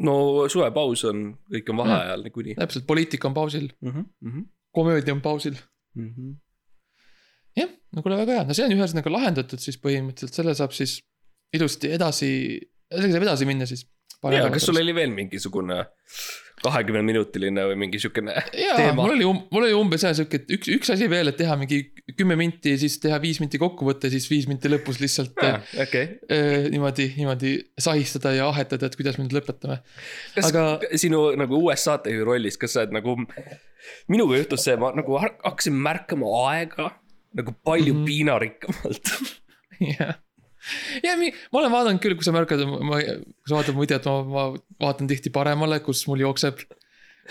[0.05, 0.15] no
[0.51, 1.19] suvepaus on,
[1.53, 2.55] kõik on vaheajal niikuinii.
[2.57, 4.41] täpselt, poliitika on pausil, Mhm,
[4.75, 5.55] komöödia on pausil.
[7.55, 10.97] jah, no kuule, väga hea, no see on ühesõnaga lahendatud siis põhimõtteliselt, selle saab siis
[11.55, 12.29] ilusti edasi,
[12.91, 13.85] sellega saab edasi minna siis.
[14.33, 15.83] ja, kas sul oli veel mingisugune
[16.65, 19.03] kahekümne minutiline või mingi siukene jaa, teema?
[19.03, 21.81] mul oli, mul oli umbes jah sihuke, et üks, üks asi veel, et teha mingi
[22.17, 26.67] kümme minti, siis teha viis minti kokkuvõte, siis viis minti lõpus lihtsalt äh, okei, äh,
[26.73, 29.81] niimoodi, niimoodi sahistada ja ahetada, et kuidas me nüüd lõpetame.
[30.37, 33.17] kas Aga- sinu nagu uues saatejuhi rollis, kas sa oled nagu,
[34.11, 36.93] minuga juhtus see, ma nagu hakkasin märkama aega
[37.35, 37.99] nagu palju mm.
[37.99, 38.05] -hmm.
[38.07, 39.11] piinarikkamalt.
[39.99, 40.15] jah,
[41.05, 44.09] ja mi-, ma olen vaadanud küll, kui sa märkad, ma, kui sa vaatad mu videot,
[44.09, 46.65] ma, ma vaatan tihti paremale, kus mul jookseb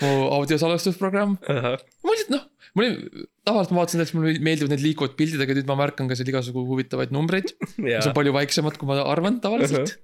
[0.01, 1.37] mu audiosalvestusprogramm.
[1.45, 5.55] ma lihtsalt noh, mul oli, tavaliselt ma vaatasin, et mulle meeldivad need liikuvad pildid, aga
[5.57, 9.39] nüüd ma märkan ka seal igasugu huvitavaid numbreid, mis on palju väiksemad, kui ma arvan
[9.43, 9.95] tavaliselt.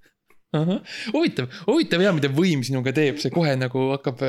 [1.16, 4.24] huvitav, huvitav ja mida võim sinuga teeb, see kohe nagu hakkab,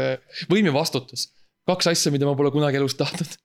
[0.51, 1.31] võim ja vastutus.
[1.69, 3.39] kaks asja, mida ma pole kunagi elus tahtnud.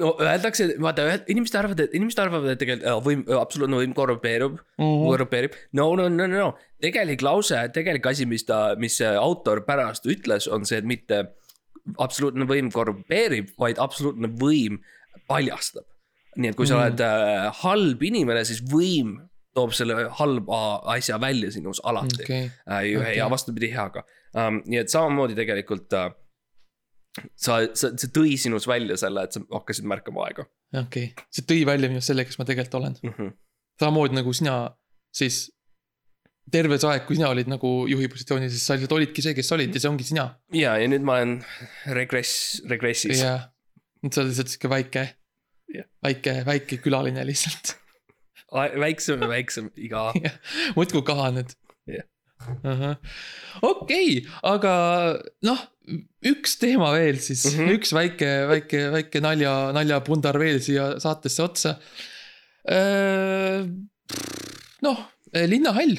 [0.00, 4.58] No öeldakse, vaata, inimesed arvavad, et inimesed arvavad, et tegelikult äh, võim, absoluutne võim korrumpeerub,
[4.78, 5.06] Mhm.
[5.10, 5.52] korrumpeerib.
[5.72, 6.48] no, no, no, no,
[6.82, 11.22] tegelik lause, tegelik asi, mis ta, mis see autor pärast ütles, on see, et mitte
[12.02, 14.80] absoluutne võim korrumpeerib, vaid absoluutne võim
[15.28, 15.84] paljastab.
[16.36, 16.82] nii et kui sa Mhm.
[16.84, 19.14] oled äh, halb inimene, siis võim
[19.54, 24.02] toob selle halba asja välja sinus alati okei, äh, ja, ja vastupidi heaga
[24.34, 24.58] um,.
[24.66, 26.10] nii et samamoodi tegelikult uh,
[27.34, 30.46] sa, sa, see tõi sinus välja selle, et sa hakkasid märkama aega
[30.82, 32.96] okei, see tõi välja minust selle, kes ma tegelikult olen.
[33.02, 33.14] mm.
[33.16, 33.36] -hmm.
[33.80, 34.56] samamoodi nagu sina
[35.14, 35.46] siis.
[36.52, 39.48] terve see aeg, kui sina olid nagu juhi positsioonis, siis sa lihtsalt olidki see, kes
[39.50, 40.26] sa olid ja see ongi sina.
[40.54, 41.38] ja, ja nüüd ma olen
[41.98, 43.22] regress, regressis.
[43.22, 43.38] ja,
[44.02, 45.06] nüüd sa oled lihtsalt sihuke väike
[45.74, 45.88] Jah.
[46.02, 47.76] väike, väike külaline lihtsalt.
[48.54, 50.12] väiksem ja väiksem iga.
[50.76, 51.56] muudkui kahaned
[51.90, 52.06] Jah..
[53.70, 54.74] okei, aga
[55.46, 55.62] noh,
[56.26, 57.58] üks teema veel siis mm.
[57.58, 57.78] -hmm.
[57.78, 61.76] üks väike, väike, väike nalja, naljapundar veel siia saatesse otsa.
[64.82, 65.04] noh,
[65.46, 65.94] linnahall,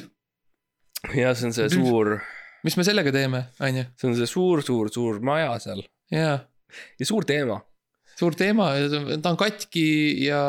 [1.16, 2.18] ja see on see suur,
[2.68, 7.08] mis me sellega teeme, on ju, see on see suur, suur, suur maja seal ja
[7.08, 7.62] suur teema.
[8.18, 8.72] Suur teema,
[9.22, 9.86] ta on katki
[10.26, 10.39] ja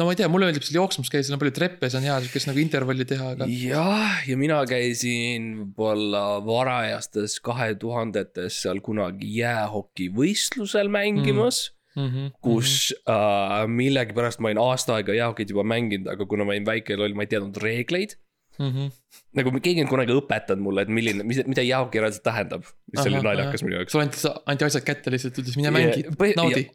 [0.00, 2.06] no ma ei tea, mulle meeldib seal jooksmas käia, seal on palju treppe, see on
[2.08, 8.80] hea siukest nagu intervalli teha, aga jah, ja mina käisin võib-olla varajastes kahe tuhandetes seal
[8.84, 12.00] kunagi jäähokivõistlusel mängimas mm.
[12.00, 16.56] mm -hmm, kus äh, millegipärast ma olin aasta aega jäähokit juba mänginud, aga kuna ma
[16.56, 18.16] olin väike loll, ma ei teadnud reegleid.
[18.58, 18.72] mm.
[18.72, 18.90] -hmm.
[19.36, 22.64] nagu keegi on kunagi õpetanud mulle, et milline, mis, mida reaalselt tähendab.
[22.64, 23.92] mis oli Ahah, naljakas minu jaoks.
[23.92, 26.70] sulle anti, anti asjad kätte lihtsalt, ütles mine mängi naudi.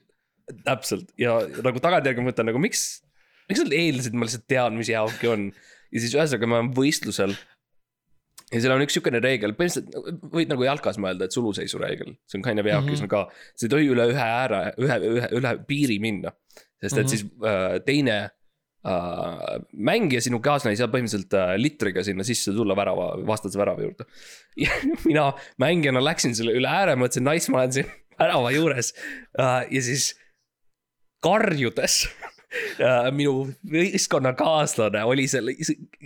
[0.66, 3.02] Täpselt ja nagu tagantjärgi mõtlen nagu miks,
[3.50, 5.50] miks nad eeldasid, ma lihtsalt tean, mis jäähoki on.
[5.94, 7.36] ja siis ühesõnaga ma olen võistlusel.
[8.54, 12.38] ja seal on üks sihukene reegel, põhimõtteliselt võid nagu jalkas mõelda, et suluseisu reegel, see
[12.40, 13.08] on kind of jäähokis Mhm.
[13.08, 13.24] on ka.
[13.56, 16.32] sa ei tohi üle ühe ääre, ühe, ühe, üle piiri minna.
[16.84, 17.10] sest et Mhm.
[17.10, 18.18] siis äh, teine
[18.86, 23.82] äh, mängija, sinu kaaslane ei saa põhimõtteliselt äh, litriga sinna sisse tulla värava, vastase värava
[23.86, 24.06] juurde.
[24.60, 24.70] ja
[25.08, 25.30] mina
[25.62, 27.88] mängijana läksin selle üle ääre, mõtlesin, nice, ma olen siin
[28.20, 28.92] värava juures
[29.40, 30.12] äh, ja siis
[31.24, 32.04] karjudes
[33.16, 35.56] minu võistkonnakaaslane oli selle,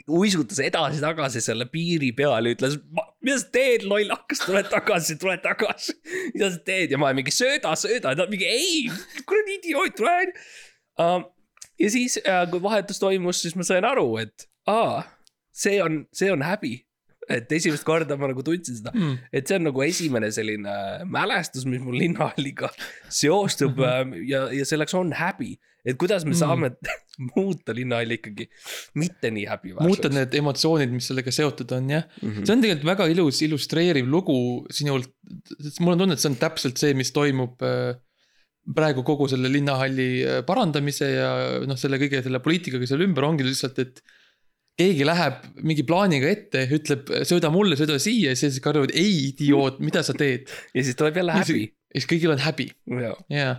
[0.08, 2.78] uisutas edasi-tagasi selle piiri peal ja ütles,
[3.26, 5.98] mida sa teed, lollakas, tule tagasi, tule tagasi.
[6.34, 8.86] mida sa teed ja ma mingi sööda, sööda ta mingi ei,
[9.28, 10.16] kuradi idioot, tule
[11.04, 11.20] uh,.
[11.80, 15.04] ja siis uh,, kui vahetus toimus, siis ma sain aru, et aa,
[15.52, 16.78] see on, see on häbi.
[17.30, 19.18] Et esimest korda ma nagu tundsin seda Mm.
[19.34, 20.74] et see on nagu esimene selline
[21.12, 22.70] mälestus, mis mul linnahalliga
[23.22, 24.30] seostub mm -hmm.
[24.30, 25.58] ja, ja selleks on häbi.
[25.86, 26.40] et kuidas me Mhm.
[26.40, 26.72] saame
[27.36, 28.50] muuta linnahalli ikkagi
[28.96, 29.88] mitte nii häbiväärseks.
[29.88, 32.04] muuta need emotsioonid, mis sellega seotud on, jah.
[32.22, 32.30] mm.
[32.32, 32.46] -hmm.
[32.46, 35.10] see on tegelikult väga ilus illustreeriv lugu sinult.
[35.80, 37.96] mul on tunne, et see on täpselt see, mis toimub äh,
[38.76, 41.30] praegu kogu selle linnahalli äh, parandamise ja
[41.68, 44.02] noh, selle kõige selle poliitikaga seal ümber ongi lihtsalt, et
[44.78, 49.82] keegi läheb mingi plaaniga ette, ütleb sööda mulle, sööda siia ja siis karjuvad ei, idioot,
[49.84, 50.52] mida sa teed.
[50.74, 51.66] ja siis tuleb jälle häbi.
[51.66, 52.70] ja siis kõigil on häbi
[53.34, 53.54] jaa,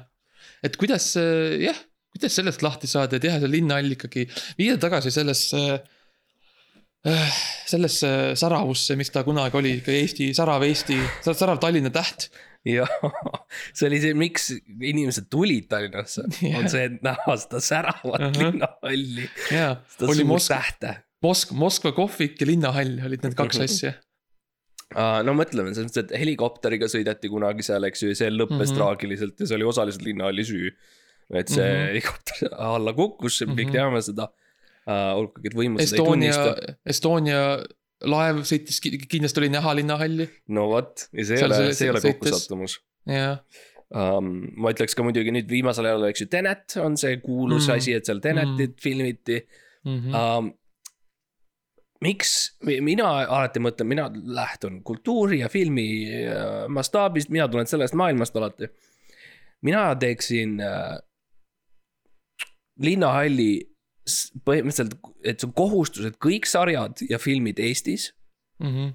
[0.64, 1.78] et kuidas, jah,
[2.14, 4.28] kuidas sellest lahti saada ja teha see linnahall ikkagi,
[4.60, 5.62] viia tagasi sellesse
[7.06, 7.38] äh,
[7.68, 10.98] sellesse säravusse, mis ta kunagi oli, ikka Eesti, särav Eesti,
[11.30, 12.30] särav Tallinna täht.
[12.66, 12.84] ja
[13.76, 16.58] see oli see, miks inimesed tulid Tallinnasse Jah.
[16.58, 18.40] on see, et näha seda säravat Ahah.
[18.42, 20.94] linnahalli, jaa, seda oli suurt Moskva, tähte.
[21.24, 23.94] Mosk-, Moskva kohvik ja linnahall olid need kaks asja.
[25.26, 28.58] no mõtleme, selles mõttes, et helikopteriga sõideti kunagi seal, eks ju, ja see lõppes mm
[28.58, 28.70] Mhm.
[28.70, 28.78] -hmm.
[28.78, 30.70] traagiliselt ja see oli osaliselt linnahalli süü.
[31.34, 31.80] et see mm Mhm.
[31.82, 31.88] -hmm.
[31.88, 33.72] helikopter alla kukkus, me kõik Mhm.
[33.72, 34.28] teame seda
[34.86, 35.18] uh,.
[35.18, 37.40] olgugi, et võimud seda ei Estonia tunnista., Estonia
[38.00, 38.78] laev sõitis,
[39.10, 43.38] kindlasti oli näha linnahalli, no vot, ja see ei ole, see- ei ole kokkusattumus jah.
[43.92, 44.52] um,.
[44.56, 47.72] ma ütleks ka muidugi nüüd viimasel ajal, eks ju, Tenet on see kuulus Mhm.
[47.72, 47.76] mm.
[47.76, 48.80] asi, et seal Tenetit mm.
[48.80, 49.42] filmiti
[49.84, 50.14] Mhm.
[50.14, 50.52] um,.
[52.04, 55.86] miks, mina alati mõtlen, mina lähtun kultuuri ja filmi
[56.26, 58.68] äh, mastaabist, mina tulen sellest maailmast alati.
[59.66, 60.98] mina teeksin äh,
[62.78, 63.50] linnahalli
[64.46, 64.94] põhimõtteliselt,
[65.26, 68.12] et see on kohustus, et kõik sarjad ja filmid Eestis
[68.62, 68.88] Mhm.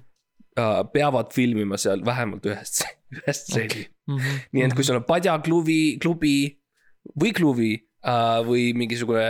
[0.58, 2.82] äh, peavad filmima seal vähemalt ühest,
[3.16, 4.40] ühest stseeni Mhm.
[4.52, 6.58] nii et kui sul on padjaklubi, klubi
[7.20, 7.70] või klubi
[8.44, 9.24] või mingisugune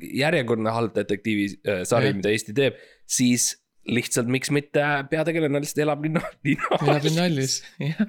[0.00, 2.78] järjekordne halb detektiivi äh, sari, mida Eesti teeb,
[3.08, 3.50] siis
[3.88, 6.98] lihtsalt miks mitte peategelane lihtsalt elab linna, elab linna.
[7.04, 8.00] linnaallis, jah.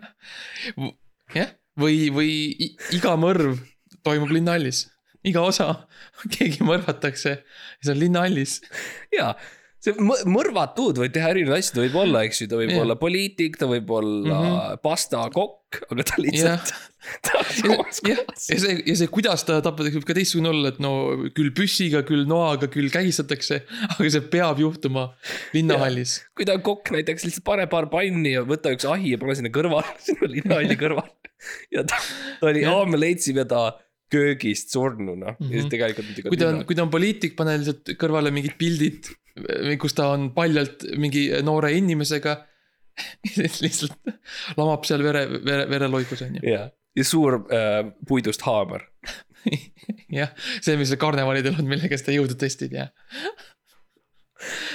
[1.36, 2.32] jah, või, või
[2.96, 3.60] iga mõrv
[4.08, 4.86] toimub linnahallis,
[5.28, 5.70] iga osa,
[6.36, 8.60] keegi mõrvatakse ja see on linnahallis.
[9.16, 9.34] jaa,
[9.80, 12.82] see mõ- mõrvatud võib teha erinevaid asju, ta võib olla, eks ju, ta võib Jah.
[12.84, 14.54] olla poliitik, ta võib olla mm Mhm.
[14.60, 14.82] -hmm.
[14.84, 16.74] pastakokk, aga ta lihtsalt.
[17.24, 18.50] ta on samas kohas.
[18.52, 20.92] ja see, ja see, kuidas ta tapetakse, võib ka teistsugune olla, et no
[21.38, 23.62] küll püssiga, küll noaga, küll kägistatakse,
[23.96, 25.06] aga see peab juhtuma
[25.56, 26.18] linnahallis.
[26.36, 29.36] kui ta on kokk näiteks, lihtsalt pane paar panni ja võta üks ahi ja pane
[29.40, 31.14] sinna kõrvale, sinna linnahalli kõrvale.
[31.72, 31.96] ja ta,
[32.42, 32.76] ta oli, Jah.
[32.76, 33.70] aa, me leidsime ta
[34.12, 35.46] köögist surnuna mm -hmm.
[35.46, 35.54] ja Mhm.
[35.62, 36.30] siis tegelikult muidugi.
[36.30, 39.06] kui ta on, kui ta on poliitik, pane lihtsalt kõrvale mingid pildid,
[39.82, 42.38] kus ta on paljalt mingi noore inimesega.
[43.64, 43.96] lihtsalt
[44.60, 46.42] lamab seal vere, vere, vereloigus on ju.
[46.52, 46.66] jah,
[46.98, 48.84] ja suur äh, puidust haamer.
[50.20, 52.90] jah, see, mis karnevalidel on, millega seda jõudu testid ja.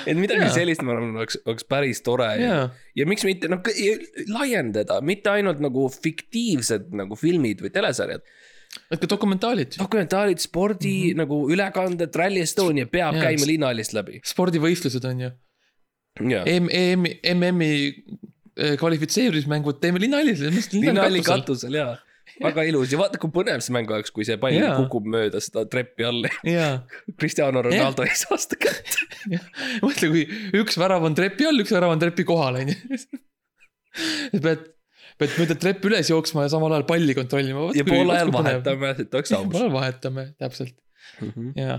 [0.08, 0.54] et midagi Jaa.
[0.56, 2.64] sellist, ma arvan, oleks, oleks päris tore ja, jaa,
[2.96, 3.60] ja miks mitte noh,
[4.32, 8.24] laiendada, mitte ainult nagu fiktiivsed nagu filmid või telesarjad.
[8.90, 11.16] Et ka dokumentaalid, dokumentaalid, spordi mm -hmm.
[11.22, 14.20] nagu ülekanded, Rally Estonia peab ja, käima linnahallist läbi.
[14.26, 15.30] spordivõistlused on ju.
[16.20, 18.04] EM, EM, MM-i
[18.56, 20.72] eh, kvalifitseerimismängud teeme linnahallis.
[20.72, 21.96] linnahalli katusel jaa,
[22.42, 24.76] väga ilus ja vaata, kui põnev see mäng oleks, kui see pall Jaa.
[24.78, 26.76] kukub mööda seda treppi alla jaa,
[27.18, 29.40] Cristiano Ronaldo ei saa seda kätte.
[29.86, 30.24] mõtle, kui
[30.60, 33.10] üks värav on trepi all, üks värav on trepi kohal, on ju.
[34.38, 34.70] pead,
[35.20, 37.68] pead mööda treppi üles jooksma ja samal ajal palli kontrollima.
[37.76, 38.32] ja pool ajal.
[38.34, 39.46] vahetame, et oleks aus.
[39.52, 40.74] pool ajal vahetame, täpselt,
[41.22, 41.50] Mhm.
[41.60, 41.78] jaa.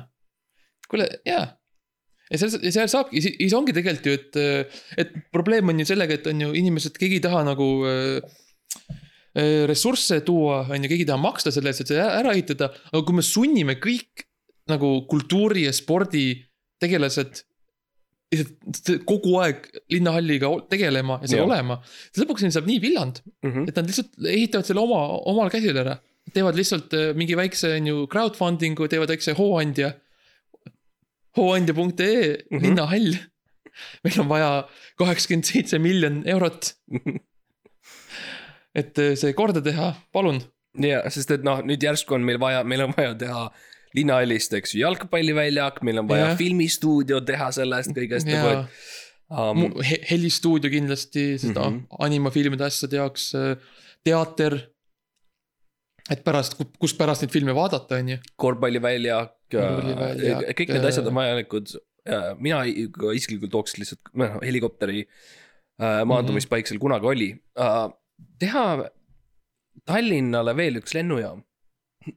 [0.89, 1.45] kuule, jaa.
[2.31, 6.27] ja seal, seal saabki, siis ongi tegelikult ju, et, et probleem on ju sellega, et
[6.31, 8.38] on ju inimesed, keegi ei taha nagu äh,
[9.38, 12.71] äh, ressursse tuua, on ju, keegi ei taha maksta selle eest, et see ära ehitada,
[12.93, 14.25] aga kui me sunnime kõik
[14.71, 16.29] nagu kultuuri ja spordi
[16.81, 17.43] tegelased
[18.34, 21.49] lihtsalt kogu aeg linnahalliga tegelema ja seal Jah.
[21.49, 21.78] olema,
[22.17, 23.67] lõpuks neil saab nii villand, Mhm.
[23.69, 25.01] et nad lihtsalt ehitavad selle oma,
[25.32, 25.99] omal käsil ära.
[26.34, 29.93] teevad lihtsalt äh, mingi väikse, on ju, crowdfunding'u, teevad väikse hooandja.
[31.38, 32.57] hooandja.ee mm.
[32.57, 32.61] -hmm.
[32.61, 33.15] linnahall.
[34.03, 34.67] meil on vaja
[34.97, 36.73] kaheksakümmend seitse miljon eurot.
[38.80, 40.41] et äh, see korda teha, palun.
[40.80, 43.51] ja, sest et noh, nüüd järsku on meil vaja, meil on vaja teha
[43.95, 46.37] linnahallist, eks ju, jalgpalliväljak, meil on vaja Jah.
[46.39, 48.69] filmistuudio teha sellest kõigest nagu, ja et
[49.29, 49.65] um,.
[49.81, 51.61] he- helistuudio kindlasti, sest mm.
[51.61, 51.99] -hmm.
[52.07, 53.31] animafilmide asjade jaoks,
[54.05, 54.59] teater.
[56.11, 58.17] et pärast, kus pärast neid filme vaadata, on ju.
[58.35, 61.75] korvpalliväljak, Korvpalliväljak, kõik need asjad on äh, vajalikud.
[62.39, 62.61] mina
[63.15, 65.07] isiklikult tooks lihtsalt, noh helikopteri
[65.81, 67.29] äh, maandumispaik seal kunagi oli
[68.39, 68.65] teha
[69.85, 71.43] Tallinnale veel üks lennujaam,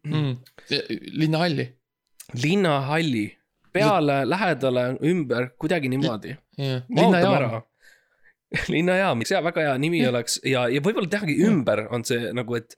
[0.05, 0.37] mm..
[1.23, 1.67] linnahalli,
[2.43, 3.27] linnahalli
[3.73, 6.37] peale, lähedale, ümber, kuidagi niimoodi.
[6.59, 7.63] jah.
[8.75, 10.11] linnajaam see väga hea nimi Jah.
[10.13, 12.77] oleks ja, ja võib-olla tehagi ümber on see nagu, et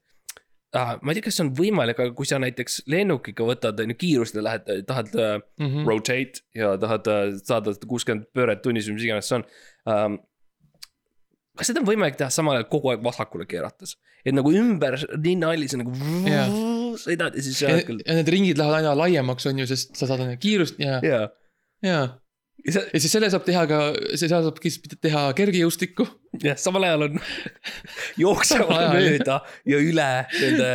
[0.75, 0.97] äh,.
[1.01, 3.97] ma ei tea, kas see on võimalik, aga kui sa näiteks lennukiga võtad, on ju
[4.03, 5.87] kiirust ja lähed, tahad äh, Mhm.
[5.87, 9.47] rotate ja tahad äh, saada kuuskümmend pööret tunnis või mis iganes see on
[9.95, 10.19] um,.
[11.57, 13.95] kas seda on võimalik teha samal ajal kogu aeg vasakule keerates,
[14.25, 15.95] et nagu ümber linnahallis on nagu
[16.27, 16.47] Jaa.
[16.99, 20.25] Sõidad ja siis ja, ja need ringid lähevad aina laiemaks, on ju, sest sa saad
[20.25, 21.29] aina kiirust ja, jaa.
[21.85, 22.01] ja.
[22.65, 23.79] ja sa, ja siis selle saab teha ka,
[24.19, 24.59] seal saab
[25.01, 26.05] teha kergejõustikku.
[26.43, 27.17] jah, samal ajal on
[28.23, 30.69] jooksevad mööda ja üle nende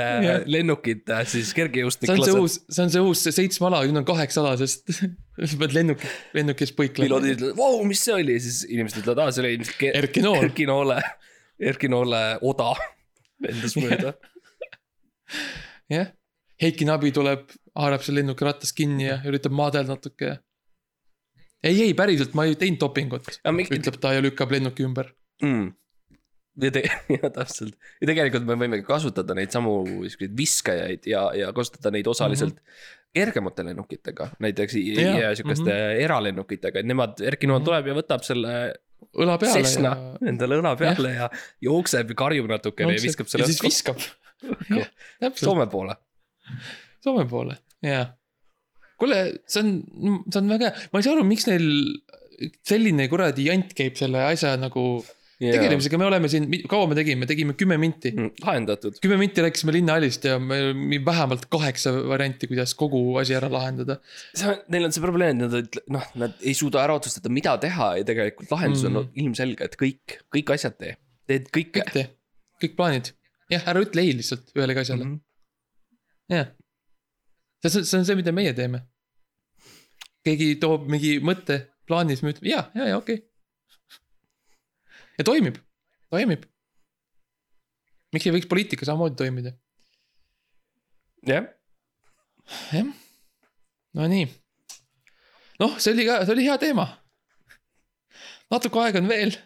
[0.51, 2.41] lennukite siis see on see kergejõustiklased.
[2.41, 4.85] uus, see on see uus see seitsme ala, nüüd on kaheksa ala, sest
[5.51, 6.03] sa pead lennuk,
[6.37, 7.09] lennukis põiklema.
[7.09, 10.49] piloodid ütlevad, vau, mis see oli, siis inimesed ütlevad, aa, see oli ilmselt Erki Nool,
[10.49, 11.01] Erki Noole,
[11.73, 12.73] Erki Noole oda
[13.47, 14.17] lendas mööda.
[15.93, 16.13] jah.
[16.63, 20.39] Heiki Nabi tuleb, haarab seal lennuki rattast kinni ja üritab maadelda natuke.
[21.63, 25.11] ei, ei päriselt, ma ei teinud dopingut, ütleb ta ja lükkab lennuki ümber.
[25.45, 25.67] mm..
[26.63, 26.87] ja te-,
[27.19, 32.09] jah täpselt ja tegelikult me võime kasutada neid samu siukseid viskajaid ja, ja kasutada neid
[32.09, 33.11] osaliselt mm -hmm.
[33.19, 36.05] kergemate lennukitega, näiteks Jah, ja siukeste mm -hmm.
[36.09, 37.69] eralennukitega, et nemad, Erki Nool Mhm.
[37.69, 38.57] tuleb ja võtab selle
[39.17, 41.29] õla peale Cessna ja endale õla peale ja
[41.61, 44.01] jookseb ja karjub natukene ja viskab selle ja siis viskab.
[44.45, 44.89] jah,
[45.23, 45.97] täpselt, Soome poole.
[47.05, 48.07] Soome poole, jaa.
[49.01, 49.19] kuule,
[49.51, 49.75] see on,
[50.31, 51.67] see on väga hea, ma ei saa aru, miks neil
[52.69, 54.83] selline kuradi jant käib selle asja nagu
[55.37, 58.09] tegelemisega, me oleme siin, kaua me tegime, tegime kümme minti.
[58.17, 58.97] Mm, lahendatud.
[59.05, 63.99] kümme minti rääkisime linnahallist ja meil oli vähemalt kaheksa varianti, kuidas kogu asi ära lahendada.
[64.33, 67.53] see on, neil on see probleem, et nad noh, nad ei suuda ära otsustada, mida
[67.61, 69.13] teha ja tegelikult lahendus on Mhm.
[69.27, 70.97] ilmselge, et kõik, kõik asjad tee.
[71.29, 72.07] teed kõike kõik tee,
[72.63, 73.13] kõik plaanid.
[73.53, 75.15] jah, ära ütle ei lihtsalt ühelegi asjale, mm.
[75.15, 76.37] -hmm.
[76.37, 76.53] jah.
[77.67, 78.83] see on, see on see, mida meie teeme.
[80.27, 83.99] keegi toob mingi mõtte plaani, siis me ütleme ja, ja, ja okei okay..
[85.19, 85.61] ja toimib,
[86.11, 86.47] toimib.
[88.15, 89.55] miks ei võiks poliitika samamoodi toimida?
[91.27, 91.51] jah,
[92.73, 92.91] jah,
[93.97, 94.27] Nonii.
[95.63, 96.89] noh, see oli ka, see oli hea teema.
[98.51, 99.39] natuke aega on veel.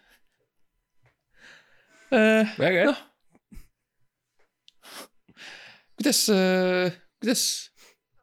[2.11, 3.07] väga hea noh,
[6.01, 6.25] kuidas,
[7.21, 7.43] kuidas,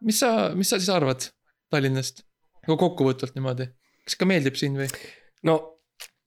[0.01, 1.29] mis sa, mis sa siis arvad
[1.71, 2.23] Tallinnast?
[2.67, 3.69] nagu kokkuvõtvalt niimoodi,
[4.03, 4.89] kas ikka meeldib siin või
[5.47, 5.55] no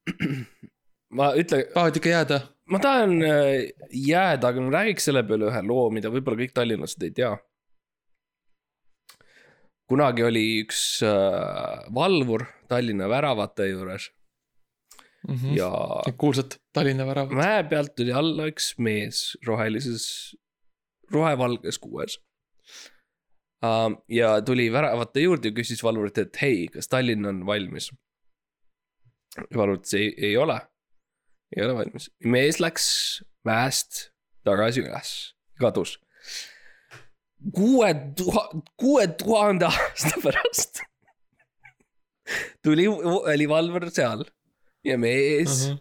[1.19, 2.41] ma ütlen, tahad ikka jääda?
[2.71, 3.51] ma tahan äh,
[3.91, 7.35] jääda, aga ma räägiks selle peale ühe loo, mida võib-olla kõik tallinlased ei tea.
[9.91, 14.09] kunagi oli üks äh, valvur Tallinna väravate juures
[15.29, 15.53] Mhm.
[15.53, 15.69] ja
[16.17, 17.35] kuulsad Tallinna väravad.
[17.37, 20.35] mäe pealt tuli alla üks mees rohelises,
[21.13, 22.19] rohevalges kuues
[23.65, 23.93] uh,.
[24.09, 27.91] ja tuli väravate juurde ja küsis valvurilt, et hei, kas Tallinn on valmis?
[29.55, 30.59] valvur ütles ei, ei ole,
[31.57, 32.11] ei ole valmis.
[32.25, 32.87] mees läks
[33.47, 34.07] mäest
[34.45, 35.11] tagasi üles,
[35.61, 35.99] kadus.
[37.55, 40.83] kuue tuhande, kuue tuhande aasta pärast
[42.63, 44.25] tuli, oli valvur seal
[44.85, 45.81] ja mees uh -huh.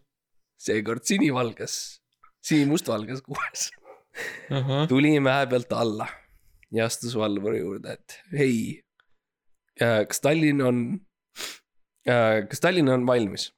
[0.58, 2.02] seekord sinivalges,
[2.44, 3.70] sinimustvalges kuues,
[4.90, 6.08] tuli mäe pealt alla
[6.76, 8.56] ja astus valvuri juurde, et hei,
[9.80, 10.84] kas Tallinn on,
[12.06, 13.52] kas Tallinn on valmis?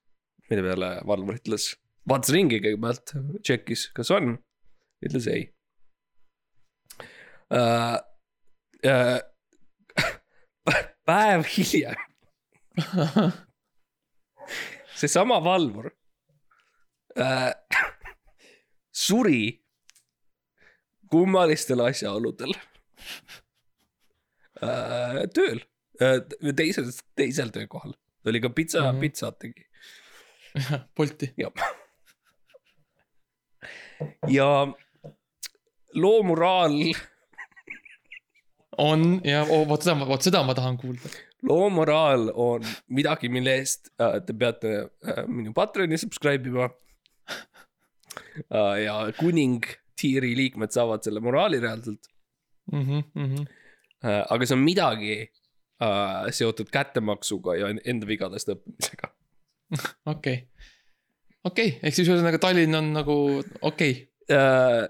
[0.51, 1.69] mille peale valvur ütles,
[2.11, 4.33] vaatas ringi kõigepealt, tšekkis, kas on,
[5.07, 5.45] ütles ei
[7.55, 7.99] uh,.
[8.81, 9.21] Uh,
[11.05, 11.99] päev hiljem
[14.99, 15.91] seesama valvur
[17.19, 17.51] äh,
[19.05, 19.60] suri
[21.11, 22.53] kummalistel asjaoludel
[24.63, 25.59] äh, tööl
[26.01, 26.21] äh,,
[26.55, 27.93] teisel, teisel töökohal.
[28.23, 28.87] ta oli ka pitsa mm.
[28.87, 29.01] -hmm.
[29.01, 29.67] pitsat tegi
[30.97, 31.33] Bolti.
[31.37, 31.51] ja.
[34.27, 34.67] ja
[35.93, 36.77] loo moraal,
[38.89, 41.11] on ja oh, vot seda, vot seda ma tahan kuulda.
[41.47, 44.73] loo moraal on midagi, mille eest äh, te peate
[45.07, 46.69] äh, minu Patreoni subscribe ima
[48.49, 48.83] äh,.
[48.83, 49.63] ja kuning
[50.01, 52.09] tiiri liikmed saavad selle moraali reaalselt
[52.71, 52.99] Mhm,
[54.05, 54.21] äh,.
[54.29, 55.15] aga see on midagi
[55.81, 59.09] äh, seotud kättemaksuga ja enda vigadest õppimisega.
[60.13, 60.37] okei,
[61.43, 64.87] okei, ehk siis ühesõnaga Tallinn on nagu okei okay., Äh,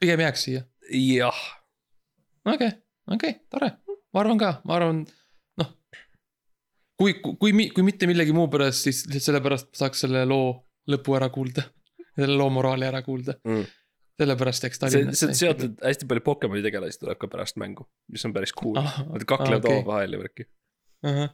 [0.00, 0.62] pigem jääks siia.
[0.92, 1.38] jah,
[2.44, 3.70] okei okay,, okei okay,, tore,
[4.12, 5.00] ma arvan ka, ma arvan,
[5.58, 5.70] noh.
[7.00, 10.52] kui, kui, kui, kui mitte millegi muu pärast, siis lihtsalt sellepärast saaks selle loo
[10.92, 11.64] lõpu ära kuulda.
[12.14, 13.64] selle loo moraali ära kuulda, mm.
[14.20, 15.20] Sellepärast jääks see, Tallinnasse.
[15.20, 18.78] see on seotud hästi palju Pokemoni tegelasi tuleb ka pärast mängu, mis on päris cool
[18.80, 19.80] Ah, Nad kaklevad ah, okei.
[19.82, 20.46] omavahel ja värki
[21.04, 21.32] ahah,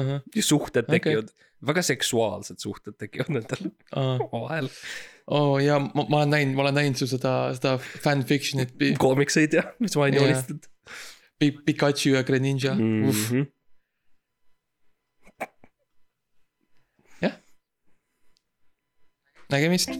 [0.00, 0.98] ahah, ja suhted Okei.
[1.00, 4.70] tekivad okay., väga seksuaalsed suhted tekivad nendel omavahel.
[5.26, 9.66] oo ja ma, ma olen näinud, ma olen näinud su seda, seda fanfiction'it koomikseid ja,
[9.78, 10.24] mis ma olen Jaa.
[10.24, 10.72] joonistanud
[11.38, 13.08] Pi- Pikachu ja Greninja mm., mm.
[13.08, 13.52] uff, -hmm.
[19.50, 19.90] nägemist.